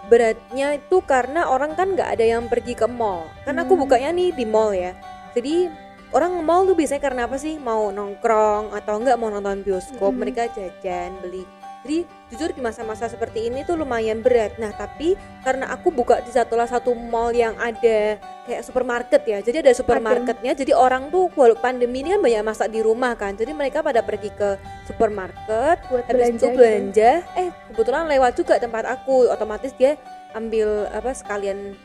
beratnya 0.06 0.76
itu 0.76 1.00
karena 1.02 1.48
orang 1.48 1.72
kan 1.72 1.96
nggak 1.96 2.12
ada 2.12 2.24
yang 2.28 2.46
pergi 2.46 2.76
ke 2.76 2.86
mall 2.86 3.24
kan 3.42 3.56
aku 3.56 3.74
Hmm. 3.74 3.82
bukanya 3.82 4.10
nih 4.12 4.30
di 4.30 4.44
mall 4.44 4.70
ya 4.70 4.92
jadi 5.32 5.72
orang 6.14 6.38
mall 6.44 6.66
tuh 6.66 6.76
biasanya 6.78 7.02
karena 7.02 7.22
apa 7.26 7.36
sih? 7.38 7.58
Mau 7.58 7.90
nongkrong 7.90 8.75
atau 8.75 8.94
enggak 9.00 9.16
mau 9.18 9.30
nonton 9.32 9.62
bioskop 9.66 10.12
Hmm. 10.14 10.20
mereka 10.22 10.46
jajan 10.52 11.16
beli. 11.22 11.46
Jadi 11.86 12.02
jujur 12.34 12.50
di 12.50 12.58
masa-masa 12.58 13.06
seperti 13.06 13.46
ini 13.46 13.62
tuh 13.62 13.78
lumayan 13.78 14.18
berat. 14.18 14.58
Nah 14.58 14.75
tapi 14.75 15.14
karena 15.46 15.70
aku 15.70 15.94
buka 15.94 16.18
di 16.18 16.34
satu 16.34 16.58
satu 16.58 16.90
mall 16.98 17.30
yang 17.30 17.54
ada 17.62 18.18
kayak 18.42 18.62
supermarket 18.66 19.22
ya 19.22 19.38
jadi 19.38 19.62
ada 19.62 19.70
supermarketnya 19.75 20.54
jadi 20.54 20.75
orang 20.75 21.10
tuh 21.14 21.30
walau 21.34 21.54
pandemi 21.54 22.02
ini 22.02 22.14
kan 22.14 22.22
banyak 22.22 22.42
masak 22.46 22.75
di 22.75 22.78
rumah 22.82 23.14
kan 23.18 23.34
jadi 23.34 23.54
mereka 23.54 23.82
pada 23.82 24.02
pergi 24.02 24.30
ke 24.34 24.58
supermarket 24.86 25.78
buat 25.86 26.10
habis 26.10 26.14
belanja 26.14 26.46
itu 26.46 26.58
belanja. 26.58 27.10
Eh 27.38 27.48
kebetulan 27.70 28.10
lewat 28.10 28.32
juga 28.34 28.58
tempat 28.58 28.82
aku 28.86 29.30
otomatis 29.30 29.70
dia 29.78 29.94
ambil 30.34 30.90
apa 30.90 31.14
sekalian 31.14 31.78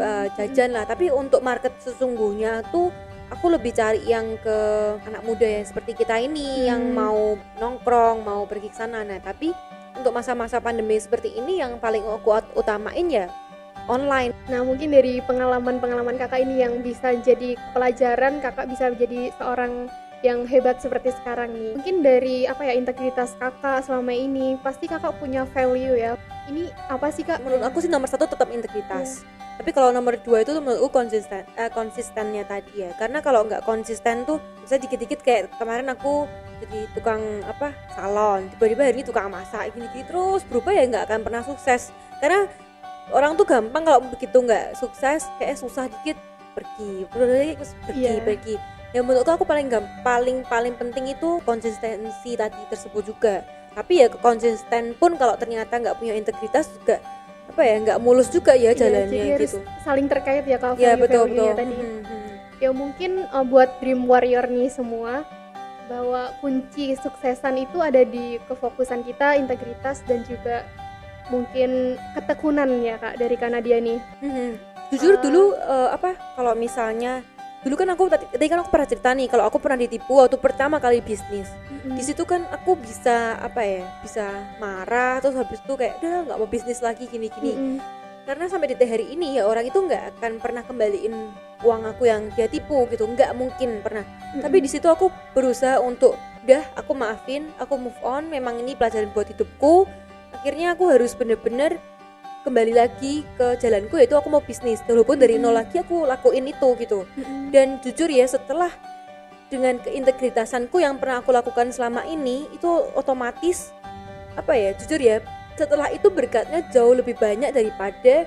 uh, 0.00 0.26
jajan 0.40 0.72
lah. 0.72 0.88
Tapi 0.88 1.12
untuk 1.12 1.44
market 1.44 1.76
sesungguhnya 1.84 2.64
tuh 2.72 2.88
aku 3.30 3.46
lebih 3.48 3.72
cari 3.72 4.04
yang 4.04 4.36
ke 4.40 4.58
anak 5.04 5.22
muda 5.24 5.44
ya 5.44 5.62
seperti 5.64 5.96
kita 5.96 6.20
ini 6.20 6.68
yang 6.68 6.92
Hmm. 6.92 6.96
mau 6.96 7.20
nongkrong 7.58 8.24
mau 8.24 8.44
pergi 8.44 8.68
ke 8.68 8.76
sana 8.76 9.04
nah 9.04 9.16
tapi 9.18 9.52
untuk 9.94 10.10
masa-masa 10.10 10.58
pandemi 10.58 10.98
seperti 10.98 11.38
ini 11.38 11.62
yang 11.62 11.78
paling 11.78 12.02
aku 12.02 12.34
ut- 12.34 12.52
utamain 12.58 13.06
ya 13.06 13.30
online 13.86 14.34
Nah 14.44 14.60
mungkin 14.60 14.92
dari 14.92 15.24
pengalaman-pengalaman 15.24 16.20
kakak 16.20 16.44
ini 16.44 16.60
yang 16.60 16.84
bisa 16.84 17.16
jadi 17.16 17.56
pelajaran 17.72 18.40
kakak 18.40 18.68
bisa 18.68 18.92
menjadi 18.92 19.32
seorang 19.40 19.88
yang 20.24 20.48
hebat 20.48 20.80
seperti 20.80 21.12
sekarang 21.20 21.52
nih. 21.52 21.76
Mungkin 21.76 22.00
dari 22.00 22.48
apa 22.48 22.64
ya 22.64 22.72
integritas 22.72 23.36
kakak 23.36 23.84
selama 23.84 24.16
ini 24.16 24.56
pasti 24.64 24.88
kakak 24.88 25.20
punya 25.20 25.44
value 25.52 26.00
ya. 26.00 26.16
Ini 26.48 26.72
apa 26.88 27.12
sih 27.12 27.28
kak? 27.28 27.44
menurut 27.44 27.64
aku 27.64 27.84
sih 27.84 27.92
nomor 27.92 28.08
satu 28.08 28.24
tetap 28.24 28.48
integritas 28.48 29.24
tapi 29.54 29.70
kalau 29.70 29.94
nomor 29.94 30.18
dua 30.18 30.42
itu 30.42 30.50
menurutku 30.58 30.90
konsisten 30.90 31.46
eh, 31.54 31.70
konsistennya 31.70 32.42
tadi 32.42 32.82
ya 32.86 32.90
karena 32.98 33.22
kalau 33.22 33.46
nggak 33.46 33.62
konsisten 33.62 34.26
tuh 34.26 34.42
bisa 34.66 34.82
dikit-dikit 34.82 35.22
kayak 35.22 35.46
kemarin 35.62 35.86
aku 35.94 36.26
jadi 36.58 36.90
tukang 36.98 37.22
apa 37.46 37.70
salon 37.94 38.50
tiba-tiba 38.54 38.90
hari 38.90 38.94
ini 38.98 39.04
tukang 39.06 39.30
masak 39.30 39.70
gini-gini 39.70 40.02
terus 40.10 40.42
berubah 40.50 40.74
ya 40.74 40.82
nggak 40.90 41.04
akan 41.06 41.20
pernah 41.22 41.42
sukses 41.46 41.94
karena 42.18 42.50
orang 43.14 43.38
tuh 43.38 43.46
gampang 43.46 43.86
kalau 43.86 44.02
begitu 44.02 44.42
nggak 44.42 44.74
sukses 44.74 45.22
kayak 45.38 45.54
susah 45.54 45.86
dikit 45.86 46.18
pergi 46.54 47.06
pergi 47.10 47.54
Iya. 47.94 48.22
pergi 48.26 48.54
ya 48.94 49.02
menurutku 49.02 49.34
aku 49.34 49.44
paling 49.44 49.66
paling 50.06 50.46
paling 50.46 50.74
penting 50.78 51.10
itu 51.10 51.42
konsistensi 51.42 52.38
tadi 52.38 52.62
tersebut 52.70 53.02
juga. 53.04 53.42
Tapi 53.74 54.00
ya 54.00 54.08
konsisten 54.08 54.94
pun 54.94 55.18
kalau 55.18 55.34
ternyata 55.34 55.74
nggak 55.82 55.98
punya 55.98 56.14
integritas 56.14 56.70
juga 56.78 57.02
apa 57.44 57.60
ya 57.60 57.76
nggak 57.82 57.98
mulus 58.00 58.30
juga 58.30 58.54
ya 58.54 58.70
Iya, 58.72 58.78
jalannya 58.86 59.10
jadi 59.10 59.30
harus 59.36 59.52
gitu. 59.52 59.58
saling 59.84 60.06
terkait 60.08 60.46
ya 60.46 60.56
kalau 60.56 60.78
ya 60.78 60.94
betul 60.94 61.26
betul. 61.26 61.52
tadi. 61.52 61.74
Hmm, 61.74 62.00
hmm. 62.06 62.30
ya 62.62 62.70
mungkin 62.70 63.10
uh, 63.28 63.42
buat 63.44 63.82
dream 63.82 64.06
warrior 64.06 64.46
nih 64.46 64.70
semua 64.70 65.26
bahwa 65.84 66.32
kunci 66.40 66.96
suksesan 66.96 67.60
itu 67.60 67.76
ada 67.82 68.06
di 68.06 68.40
kefokusan 68.48 69.04
kita 69.04 69.36
integritas 69.36 70.00
dan 70.08 70.24
juga 70.24 70.64
mungkin 71.28 72.00
ketekunan 72.16 72.68
ya 72.80 72.96
kak 72.96 73.18
dari 73.18 73.36
Kanadia 73.36 73.82
nih. 73.82 73.98
Mhm. 74.22 74.50
Jujur 74.92 75.16
Eh, 75.16 75.20
dulu 75.20 75.52
eh, 75.56 75.88
apa 75.92 76.14
kalau 76.36 76.54
misalnya 76.54 77.20
dulu 77.64 77.74
kan 77.80 77.88
aku 77.96 78.12
tadi, 78.12 78.28
tadi 78.28 78.46
kan 78.46 78.60
aku 78.60 78.70
pernah 78.70 78.88
cerita 78.88 79.10
nih 79.16 79.26
kalau 79.32 79.44
aku 79.48 79.56
pernah 79.56 79.80
ditipu 79.80 80.20
waktu 80.20 80.36
pertama 80.36 80.76
kali 80.76 81.00
bisnis. 81.00 81.48
Di 81.84 82.02
situ 82.04 82.28
kan 82.28 82.44
aku 82.52 82.76
bisa 82.76 83.40
apa 83.40 83.64
ya? 83.64 83.88
Bisa 84.04 84.24
marah 84.60 85.18
terus 85.24 85.34
habis 85.40 85.64
itu 85.64 85.72
kayak 85.72 85.98
udah 86.04 86.28
nggak 86.28 86.38
mau 86.38 86.48
bisnis 86.48 86.84
lagi 86.84 87.08
gini-gini. 87.08 87.56
Mm-mm. 87.56 87.76
Karena 88.24 88.48
sampai 88.48 88.72
detik 88.72 88.88
hari 88.88 89.12
ini 89.12 89.36
ya 89.36 89.44
orang 89.44 89.68
itu 89.68 89.76
nggak 89.80 90.16
akan 90.16 90.40
pernah 90.40 90.64
kembaliin 90.64 91.12
uang 91.64 91.82
aku 91.88 92.08
yang 92.08 92.28
dia 92.36 92.48
tipu 92.48 92.84
gitu. 92.92 93.08
nggak 93.08 93.32
mungkin 93.36 93.80
pernah. 93.80 94.04
Tapi 94.40 94.64
di 94.64 94.68
situ 94.68 94.88
aku 94.88 95.08
berusaha 95.32 95.80
untuk 95.80 96.16
udah 96.44 96.64
aku 96.76 96.92
maafin, 96.92 97.48
aku 97.56 97.80
move 97.80 98.00
on. 98.04 98.28
Memang 98.28 98.60
ini 98.60 98.76
pelajaran 98.76 99.12
buat 99.12 99.28
hidupku. 99.28 99.88
Akhirnya 100.36 100.76
aku 100.76 100.92
harus 100.92 101.16
bener-bener 101.16 101.80
kembali 102.44 102.76
lagi 102.76 103.24
ke 103.40 103.56
jalanku 103.56 103.96
yaitu 103.96 104.14
aku 104.14 104.28
mau 104.28 104.44
bisnis. 104.44 104.84
Walaupun 104.84 105.16
dari 105.16 105.40
nol 105.40 105.56
lagi 105.56 105.80
aku 105.80 106.04
lakuin 106.04 106.44
itu 106.44 106.68
gitu. 106.76 107.08
Dan 107.48 107.80
jujur 107.80 108.12
ya 108.12 108.28
setelah 108.28 108.68
dengan 109.48 109.80
keintegritasanku 109.80 110.76
yang 110.78 111.00
pernah 111.00 111.24
aku 111.24 111.32
lakukan 111.32 111.72
selama 111.72 112.04
ini 112.04 112.44
itu 112.52 112.68
otomatis 112.92 113.72
apa 114.34 114.50
ya 114.58 114.74
jujur 114.74 114.98
ya 114.98 115.22
setelah 115.54 115.86
itu 115.94 116.10
berkatnya 116.10 116.66
jauh 116.74 116.90
lebih 116.90 117.14
banyak 117.14 117.54
daripada 117.54 118.26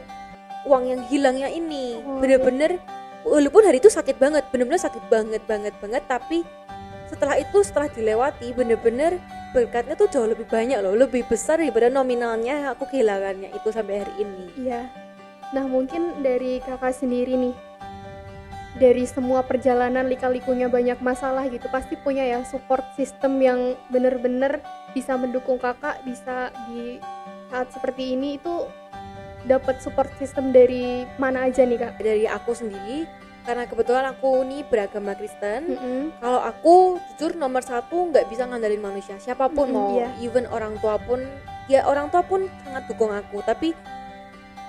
uang 0.64 0.84
yang 0.88 1.02
hilangnya 1.12 1.52
ini 1.52 2.00
Oh, 2.00 2.24
bener-bener 2.24 2.80
walaupun 3.28 3.68
hari 3.68 3.84
itu 3.84 3.92
sakit 3.92 4.16
banget 4.16 4.48
bener-bener 4.48 4.80
sakit 4.80 5.04
banget 5.12 5.44
banget 5.44 5.76
banget 5.84 6.04
tapi 6.08 6.48
setelah 7.12 7.36
itu 7.36 7.60
setelah 7.60 7.92
dilewati 7.92 8.56
bener-bener 8.56 9.20
berkatnya 9.56 9.96
tuh 9.96 10.12
jauh 10.12 10.28
lebih 10.28 10.48
banyak 10.48 10.80
loh 10.84 10.96
lebih 10.96 11.24
besar 11.28 11.60
daripada 11.62 11.88
nominalnya 11.88 12.76
aku 12.76 12.88
kehilangannya 12.92 13.52
itu 13.56 13.70
sampai 13.72 14.04
hari 14.04 14.14
ini 14.20 14.46
Iya. 14.68 15.08
Nah 15.56 15.64
mungkin 15.64 16.20
dari 16.20 16.60
kakak 16.60 16.92
sendiri 16.92 17.40
nih, 17.40 17.56
dari 18.76 19.08
semua 19.08 19.48
perjalanan 19.48 20.12
lika-likunya 20.12 20.68
banyak 20.68 21.00
masalah 21.00 21.48
gitu, 21.48 21.72
pasti 21.72 21.96
punya 22.04 22.28
ya 22.28 22.44
support 22.44 22.84
system 23.00 23.40
yang 23.40 23.80
bener-bener 23.88 24.60
bisa 24.92 25.16
mendukung 25.16 25.56
kakak, 25.56 26.04
bisa 26.04 26.52
di 26.68 27.00
saat 27.48 27.72
seperti 27.72 28.20
ini 28.20 28.36
itu 28.36 28.68
dapat 29.48 29.80
support 29.80 30.12
system 30.20 30.52
dari 30.52 31.08
mana 31.16 31.48
aja 31.48 31.64
nih 31.64 31.80
kak? 31.80 31.96
dari 32.04 32.28
aku 32.28 32.52
sendiri 32.52 33.08
karena 33.48 33.64
kebetulan 33.64 34.04
aku 34.06 34.44
nih 34.44 34.62
beragama 34.62 35.16
Kristen 35.16 35.72
Mm-mm. 35.72 36.02
kalau 36.20 36.44
aku 36.44 36.76
jujur 37.10 37.32
nomor 37.34 37.64
satu 37.64 38.12
nggak 38.12 38.28
bisa 38.28 38.44
ngandalin 38.44 38.84
manusia 38.84 39.16
siapa 39.18 39.48
pun 39.48 39.66
Mm-mm, 39.66 39.74
mau 39.74 39.96
iya. 39.96 40.12
even 40.20 40.44
orang 40.48 40.76
tua 40.78 41.00
pun 41.00 41.24
ya 41.66 41.82
orang 41.84 42.12
tua 42.12 42.22
pun 42.22 42.44
sangat 42.62 42.84
dukung 42.86 43.08
aku 43.10 43.40
tapi 43.42 43.72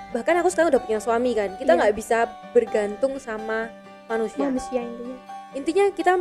bahkan 0.09 0.39
aku 0.39 0.49
sekarang 0.49 0.71
udah 0.71 0.81
punya 0.81 0.99
suami 0.99 1.35
kan 1.35 1.53
kita 1.55 1.69
Iya. 1.69 1.79
nggak 1.83 1.95
bisa 1.95 2.19
bergantung 2.51 3.19
sama 3.19 3.67
manusia 4.07 4.47
Manusia 4.47 4.81
intinya. 4.81 5.17
intinya 5.53 5.85
kita 5.91 6.13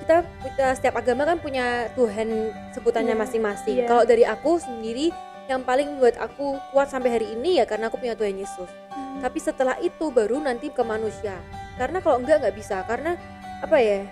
kita 0.00 0.16
kita 0.42 0.66
setiap 0.74 0.94
agama 0.96 1.22
kan 1.22 1.36
punya 1.36 1.92
Tuhan 1.92 2.28
sebutannya 2.72 3.12
Iya, 3.12 3.20
masing-masing 3.20 3.76
iya. 3.76 3.86
kalau 3.86 4.02
dari 4.02 4.24
aku 4.24 4.56
sendiri 4.56 5.12
yang 5.50 5.66
paling 5.66 5.98
membuat 5.98 6.14
aku 6.22 6.54
kuat 6.70 6.86
sampai 6.94 7.10
hari 7.10 7.26
ini 7.34 7.58
ya 7.58 7.66
karena 7.66 7.90
aku 7.90 7.98
punya 7.98 8.14
Tuhan 8.14 8.38
Yesus. 8.38 8.70
Tapi 9.18 9.38
setelah 9.42 9.74
itu 9.82 10.14
baru 10.14 10.38
nanti 10.38 10.70
ke 10.70 10.82
manusia. 10.86 11.34
Karena 11.74 11.98
kalau 11.98 12.22
enggak 12.22 12.46
nggak 12.46 12.54
bisa. 12.54 12.86
Karena 12.86 13.18
apa 13.58 13.76
ya 13.82 14.06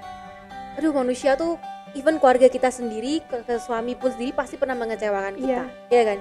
aduh 0.75 0.91
manusia 0.91 1.39
tuh 1.39 1.59
even 1.95 2.19
keluarga 2.19 2.51
kita 2.51 2.71
sendiri 2.75 3.23
ke, 3.23 3.47
ke 3.47 3.55
suami 3.63 3.95
pun 3.95 4.11
sendiri 4.11 4.35
pasti 4.35 4.59
pernah 4.59 4.75
mengecewakan 4.75 5.39
kita. 5.39 5.65
Ya 5.95 6.03
kan? 6.03 6.19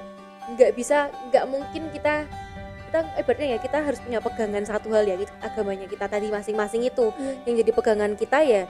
Nggak 0.53 0.71
bisa 0.77 1.09
nggak 1.33 1.45
mungkin 1.49 1.89
kita 1.89 2.29
kita 2.87 2.99
ibaratnya 3.19 3.47
ya 3.51 3.59
kita 3.59 3.77
harus 3.83 3.99
punya 3.99 4.23
pegangan 4.23 4.63
satu 4.63 4.87
hal 4.95 5.03
ya 5.03 5.19
gitu, 5.19 5.33
agamanya 5.43 5.91
kita 5.91 6.07
tadi 6.07 6.31
masing-masing 6.31 6.87
itu. 6.87 7.11
Iya. 7.19 7.33
yang 7.43 7.55
jadi 7.65 7.71
pegangan 7.75 8.11
kita 8.15 8.37
ya 8.47 8.63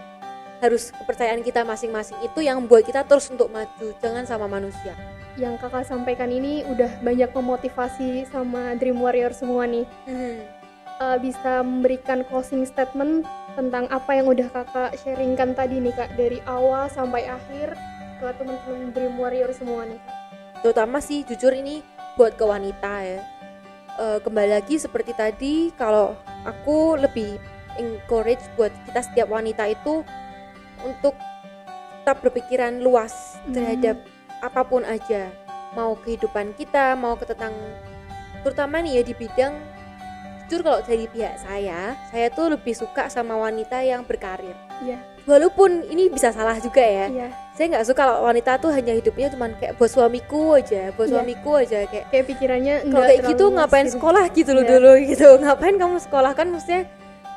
harus 0.57 0.89
kepercayaan 0.89 1.45
kita 1.45 1.61
masing-masing 1.61 2.17
itu 2.25 2.39
yang 2.41 2.65
buat 2.65 2.81
kita 2.81 3.05
terus 3.05 3.29
untuk 3.29 3.53
maju. 3.53 3.93
Jangan 4.01 4.25
sama 4.25 4.49
manusia 4.49 4.97
yang 5.37 5.55
kakak 5.55 5.85
sampaikan 5.85 6.33
ini 6.33 6.65
udah 6.65 6.89
banyak 6.99 7.29
memotivasi 7.29 8.25
sama 8.27 8.73
Dream 8.75 8.97
Warrior 8.97 9.31
semua 9.31 9.69
nih. 9.69 9.85
uh, 10.97 11.17
bisa 11.21 11.61
memberikan 11.61 12.25
closing 12.25 12.65
statement 12.65 13.21
tentang 13.53 13.85
apa 13.87 14.17
yang 14.17 14.25
udah 14.25 14.49
kakak 14.49 14.97
sharingkan 14.97 15.53
tadi 15.53 15.77
nih 15.77 15.93
kak 15.93 16.09
dari 16.17 16.41
awal 16.49 16.89
sampai 16.89 17.29
akhir 17.29 17.77
ke 18.17 18.27
teman-teman 18.33 18.89
Dream 18.91 19.13
Warrior 19.17 19.53
semua 19.53 19.85
nih 19.85 20.01
kak. 20.01 20.15
terutama 20.65 20.97
sih 20.97 21.21
jujur 21.21 21.53
ini 21.53 21.85
buat 22.17 22.33
ke 22.33 22.41
wanita 22.43 22.93
ya 23.05 23.21
Eh, 23.97 24.21
kembali 24.21 24.61
lagi 24.61 24.77
seperti 24.77 25.09
tadi 25.17 25.73
kalau 25.73 26.13
aku 26.45 27.01
lebih 27.01 27.41
encourage 27.81 28.45
buat 28.53 28.69
kita 28.85 29.01
setiap 29.01 29.33
wanita 29.33 29.65
itu 29.65 30.05
untuk 30.85 31.17
tetap 32.05 32.21
berpikiran 32.21 32.77
luas 32.77 33.41
Hmm. 33.49 33.57
Apa 34.39 34.61
pun 34.61 34.81
aja 34.81 35.29
mau 35.73 35.93
kehidupan 35.95 36.53
kita 36.53 36.93
mau 36.93 37.13
ke 37.13 37.25
tentang 37.25 37.53
terutama 38.41 38.79
nih 38.79 39.01
ya 39.01 39.03
di 39.03 39.13
bidang 39.13 39.53
jujur 40.47 40.63
kalau 40.63 40.79
dari 40.79 41.05
pihak 41.05 41.35
saya 41.37 41.91
saya 42.07 42.31
tuh 42.31 42.55
lebih 42.55 42.71
suka 42.71 43.11
sama 43.11 43.35
wanita 43.35 43.83
yang 43.83 44.01
berkarir 44.01 44.55
Iya. 44.77 44.95
walaupun 45.27 45.83
ini 45.83 46.07
bisa 46.07 46.31
salah 46.31 46.55
juga 46.55 46.79
ya 46.79 47.11
Iya. 47.11 47.27
saya 47.51 47.65
nggak 47.67 47.83
suka 47.83 47.99
kalau 47.99 48.23
wanita 48.23 48.55
tuh 48.55 48.71
hanya 48.71 48.95
hidupnya 48.95 49.27
cuman 49.27 49.57
kayak 49.57 49.75
buat 49.75 49.91
suamiku 49.91 50.55
aja 50.55 50.95
buat 50.95 51.09
Iya. 51.09 51.13
suamiku 51.13 51.51
aja 51.57 51.77
kayak 51.83 52.05
Kayak 52.07 52.25
pikirannya 52.31 52.75
kalau 52.85 53.03
kayak 53.03 53.21
gitu 53.27 53.45
ngapain 53.51 53.87
sekolah 53.89 54.23
gitu 54.31 54.51
loh 54.55 54.63
Iya. 54.63 54.71
dulu 54.71 54.91
gitu 55.03 55.27
ngapain 55.35 55.75
kamu 55.75 55.97
sekolah 55.99 56.31
kan 56.31 56.47
maksudnya 56.47 56.81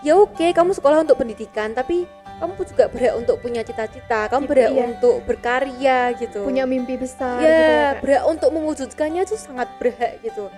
ya 0.00 0.14
oke 0.14 0.46
kamu 0.46 0.70
sekolah 0.70 0.98
untuk 1.02 1.18
pendidikan 1.18 1.74
tapi 1.74 2.06
kamu 2.40 2.56
juga 2.64 2.84
berhak 2.88 3.14
untuk 3.20 3.36
punya 3.44 3.60
cita-cita 3.60 4.32
kamu 4.32 4.48
Gitu, 4.48 4.52
berhak 4.56 4.72
iya. 4.72 4.84
untuk 4.88 5.16
berkarya 5.28 5.98
gitu. 6.16 6.40
Punya 6.40 6.64
mimpi 6.64 6.96
besar 6.96 7.36
ya 7.38 7.44
gitu 7.44 7.62
ya 7.68 7.84
kak. 7.92 8.00
berhak 8.00 8.24
untuk 8.24 8.50
mewujudkannya 8.56 9.22
tuh 9.28 9.38
sangat 9.38 9.68
berhak 9.76 10.24
gitu. 10.24 10.48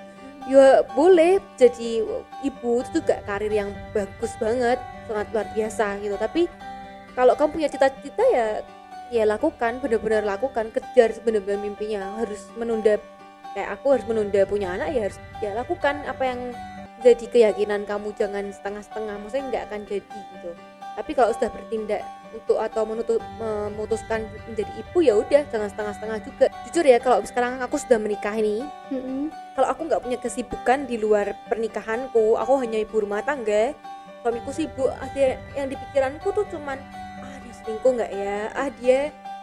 Ya 0.46 0.86
boleh 0.94 1.42
jadi 1.58 2.02
ibu 2.46 2.70
itu 2.82 3.02
juga 3.02 3.18
karir 3.26 3.50
yang 3.50 3.70
bagus 3.90 4.32
banget 4.38 4.78
sangat 5.10 5.26
luar 5.34 5.46
biasa 5.50 5.86
gitu. 5.98 6.14
Tapi 6.14 6.46
kalau 7.18 7.34
kamu 7.34 7.50
punya 7.50 7.68
cita-cita 7.68 8.24
ya 8.30 8.46
ya 9.12 9.28
lakukan 9.28 9.82
benar-benar 9.82 10.24
lakukan 10.24 10.70
kejar 10.70 11.10
benar-benar 11.26 11.58
mimpinya. 11.58 12.22
Harus 12.22 12.46
menunda 12.54 13.02
kayak 13.58 13.74
aku 13.74 13.98
harus 13.98 14.06
menunda 14.06 14.40
punya 14.46 14.78
anak 14.78 14.94
ya 14.94 15.10
harus 15.10 15.18
ya 15.42 15.50
lakukan 15.52 16.06
apa 16.06 16.22
yang 16.24 16.40
jadi 17.02 17.26
keyakinan 17.26 17.82
kamu 17.86 18.14
jangan 18.14 18.54
setengah-setengah. 18.54 19.14
Maksudnya 19.18 19.44
nggak 19.50 19.64
akan 19.66 19.80
jadi 19.90 20.18
gitu 20.38 20.71
tapi 20.92 21.10
kalau 21.12 21.32
sudah 21.32 21.48
bertindak 21.48 22.02
untuk 22.32 22.56
atau 22.56 22.82
menutup 22.82 23.20
memutuskan 23.36 24.24
menjadi 24.46 24.72
ibu 24.74 24.98
ya 25.00 25.14
udah 25.16 25.42
jangan 25.46 25.68
setengah-setengah 25.68 26.18
juga 26.22 26.46
jujur 26.64 26.84
ya 26.84 26.96
kalau 26.96 27.20
sekarang 27.22 27.60
aku 27.60 27.76
sudah 27.76 27.96
menikah 27.96 28.32
nih 28.32 28.64
Mm-mm. 28.88 29.28
kalau 29.52 29.68
aku 29.68 29.84
nggak 29.84 30.00
punya 30.00 30.18
kesibukan 30.18 30.84
di 30.84 30.96
luar 30.96 31.36
pernikahanku 31.46 32.36
aku 32.36 32.52
hanya 32.58 32.80
ibu 32.80 32.96
rumah 32.98 33.20
tangga 33.20 33.76
suamiku 34.20 34.48
sibuk 34.50 34.88
ada 34.94 35.36
yang 35.52 35.68
di 35.68 35.76
pikiranku 35.76 36.28
tuh 36.30 36.48
cuman 36.48 36.80
ah 37.20 37.36
dia 37.38 37.52
selingkuh 37.54 37.90
nggak 37.92 38.10
ya 38.10 38.38
ah 38.52 38.68
dia 38.72 39.00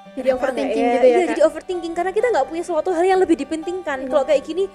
Jadi 0.09 0.33
overthinking 0.33 0.85
gitu 0.89 1.05
ya, 1.05 1.13
Kak? 1.15 1.27
jadi 1.29 1.41
overthinking 1.45 1.93
karena 1.93 2.11
kita 2.11 2.27
nggak 2.27 2.47
punya 2.49 2.63
suatu 2.65 2.89
hal 2.89 3.05
yang 3.05 3.21
lebih 3.21 3.37
dipentingkan 3.37 4.05
Iya. 4.05 4.09
kalau 4.09 4.23
kayak 4.25 4.41
gini 4.41 4.65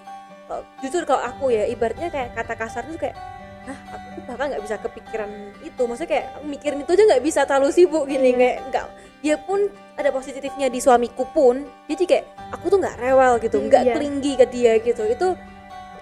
jujur 0.78 1.02
kalau 1.02 1.18
aku 1.20 1.50
ya 1.50 1.66
ibaratnya 1.66 2.06
kayak 2.06 2.36
kata 2.36 2.54
kasar 2.54 2.84
tuh 2.84 2.94
kayak 2.94 3.16
tuh 3.64 4.03
bahkan 4.22 4.46
nggak 4.48 4.62
bisa 4.62 4.76
kepikiran 4.78 5.30
itu 5.60 5.82
maksudnya 5.82 6.10
kayak 6.10 6.26
mikirin 6.42 6.78
itu 6.80 6.90
aja 6.90 7.04
nggak 7.06 7.22
bisa 7.22 7.40
terlalu 7.42 7.70
sibuk 7.70 8.04
gini 8.04 8.30
Iya. 8.30 8.36
kayak 8.36 8.58
nggak 8.68 8.84
dia 9.20 9.36
pun 9.38 9.60
ada 9.94 10.10
positifnya 10.10 10.68
di 10.68 10.78
suamiku 10.78 11.24
pun 11.26 11.54
jadi 11.84 12.04
kayak 12.04 12.24
aku 12.50 12.64
tuh 12.68 12.78
nggak 12.78 12.96
rewel 12.98 13.34
gitu 13.38 13.56
Hmm, 13.56 13.66
nggak 13.68 13.82
iya. 13.84 13.94
clingy 13.94 14.32
ke 14.34 14.46
dia 14.46 14.72
gitu 14.78 15.02
itu 15.04 15.28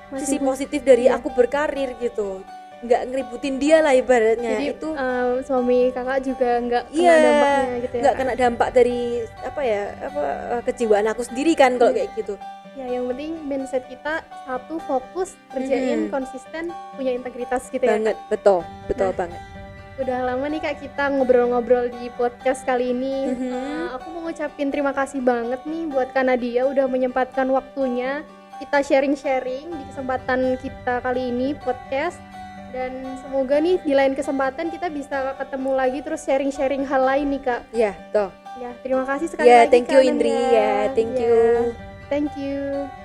Masih 0.09 0.27
sisi 0.29 0.37
positif 0.39 0.81
dari 0.83 1.09
iya. 1.09 1.17
aku 1.17 1.33
berkarir 1.33 1.97
gitu 1.97 2.45
nggak 2.83 3.03
ngeributin 3.07 3.57
dia 3.57 3.79
lah 3.79 3.93
ibaratnya 3.93 4.59
Jadi 4.59 4.67
itu 4.73 4.89
eh, 4.91 5.33
suami 5.43 5.79
kakak 5.89 6.19
juga 6.21 6.51
nggak 6.59 6.85
kena 6.89 6.99
Iya, 6.99 7.15
dampaknya 7.17 7.77
gitu 7.79 7.95
ya. 7.95 8.03
nggak 8.03 8.15
kena 8.15 8.33
dampak 8.35 8.69
dari 8.73 9.01
apa 9.39 9.61
ya 9.63 9.83
apa 10.03 10.23
eh, 10.51 10.63
kejiwaan 10.67 11.07
aku 11.07 11.23
sendiri 11.23 11.53
kan 11.55 11.75
kalau 11.75 11.93
kayak 11.93 12.11
gitu 12.15 12.35
Ya 12.73 12.89
yang 12.89 13.05
penting 13.05 13.37
mindset 13.45 13.85
kita 13.85 14.25
satu 14.43 14.81
fokus 14.81 15.37
kerjain 15.49 16.09
Mhm. 16.09 16.11
konsisten 16.11 16.65
punya 16.97 17.13
integritas 17.13 17.69
gitu 17.69 17.81
ya. 17.81 17.95
banget 17.95 18.17
betul 18.27 18.61
betul 18.87 19.09
Nah. 19.09 19.17
banget 19.19 19.43
Udah 19.95 20.25
lama 20.25 20.49
nih 20.49 20.57
kak 20.59 20.81
kita 20.81 21.13
ngobrol-ngobrol 21.13 21.93
di 21.93 22.09
podcast 22.11 22.65
kali 22.65 22.91
ini. 22.91 23.29
Mhm. 23.29 23.53
Eh, 23.53 23.87
aku 23.93 24.07
mau 24.09 24.25
ngucapin 24.25 24.67
terima 24.67 24.91
kasih 24.91 25.21
banget 25.21 25.61
nih 25.63 25.85
buat 25.87 26.11
Kak 26.11 26.25
Nadia 26.25 26.65
udah 26.65 26.89
menyempatkan 26.89 27.45
waktunya 27.47 28.25
kita 28.57 28.81
sharing-sharing 28.81 29.69
di 29.69 29.85
kesempatan 29.87 30.57
kita 30.57 30.99
kali 30.99 31.29
ini 31.29 31.53
podcast 31.55 32.17
dan 32.73 32.93
semoga 33.21 33.61
nih 33.61 33.77
di 33.85 33.93
lain 33.93 34.17
kesempatan 34.17 34.73
kita 34.73 34.89
bisa 34.89 35.37
ketemu 35.37 35.71
lagi 35.77 35.99
terus 36.01 36.25
sharing-sharing 36.25 36.89
hal 36.89 37.05
lain 37.05 37.29
nih 37.29 37.43
kak. 37.45 37.61
ya 37.71 37.93
toh 38.11 38.33
Ya 38.61 38.69
terima 38.85 39.09
kasih 39.09 39.33
sekali 39.33 39.49
ya 39.49 39.65
lagi 39.65 39.73
thank 39.73 39.89
Kak 39.89 39.97
you 39.97 40.01
Indri 40.05 40.29
ya 40.53 40.93
thank 40.93 41.17
Ya, 41.17 41.25
you 41.25 41.73
Thank 42.13 42.37
you. 42.37 43.02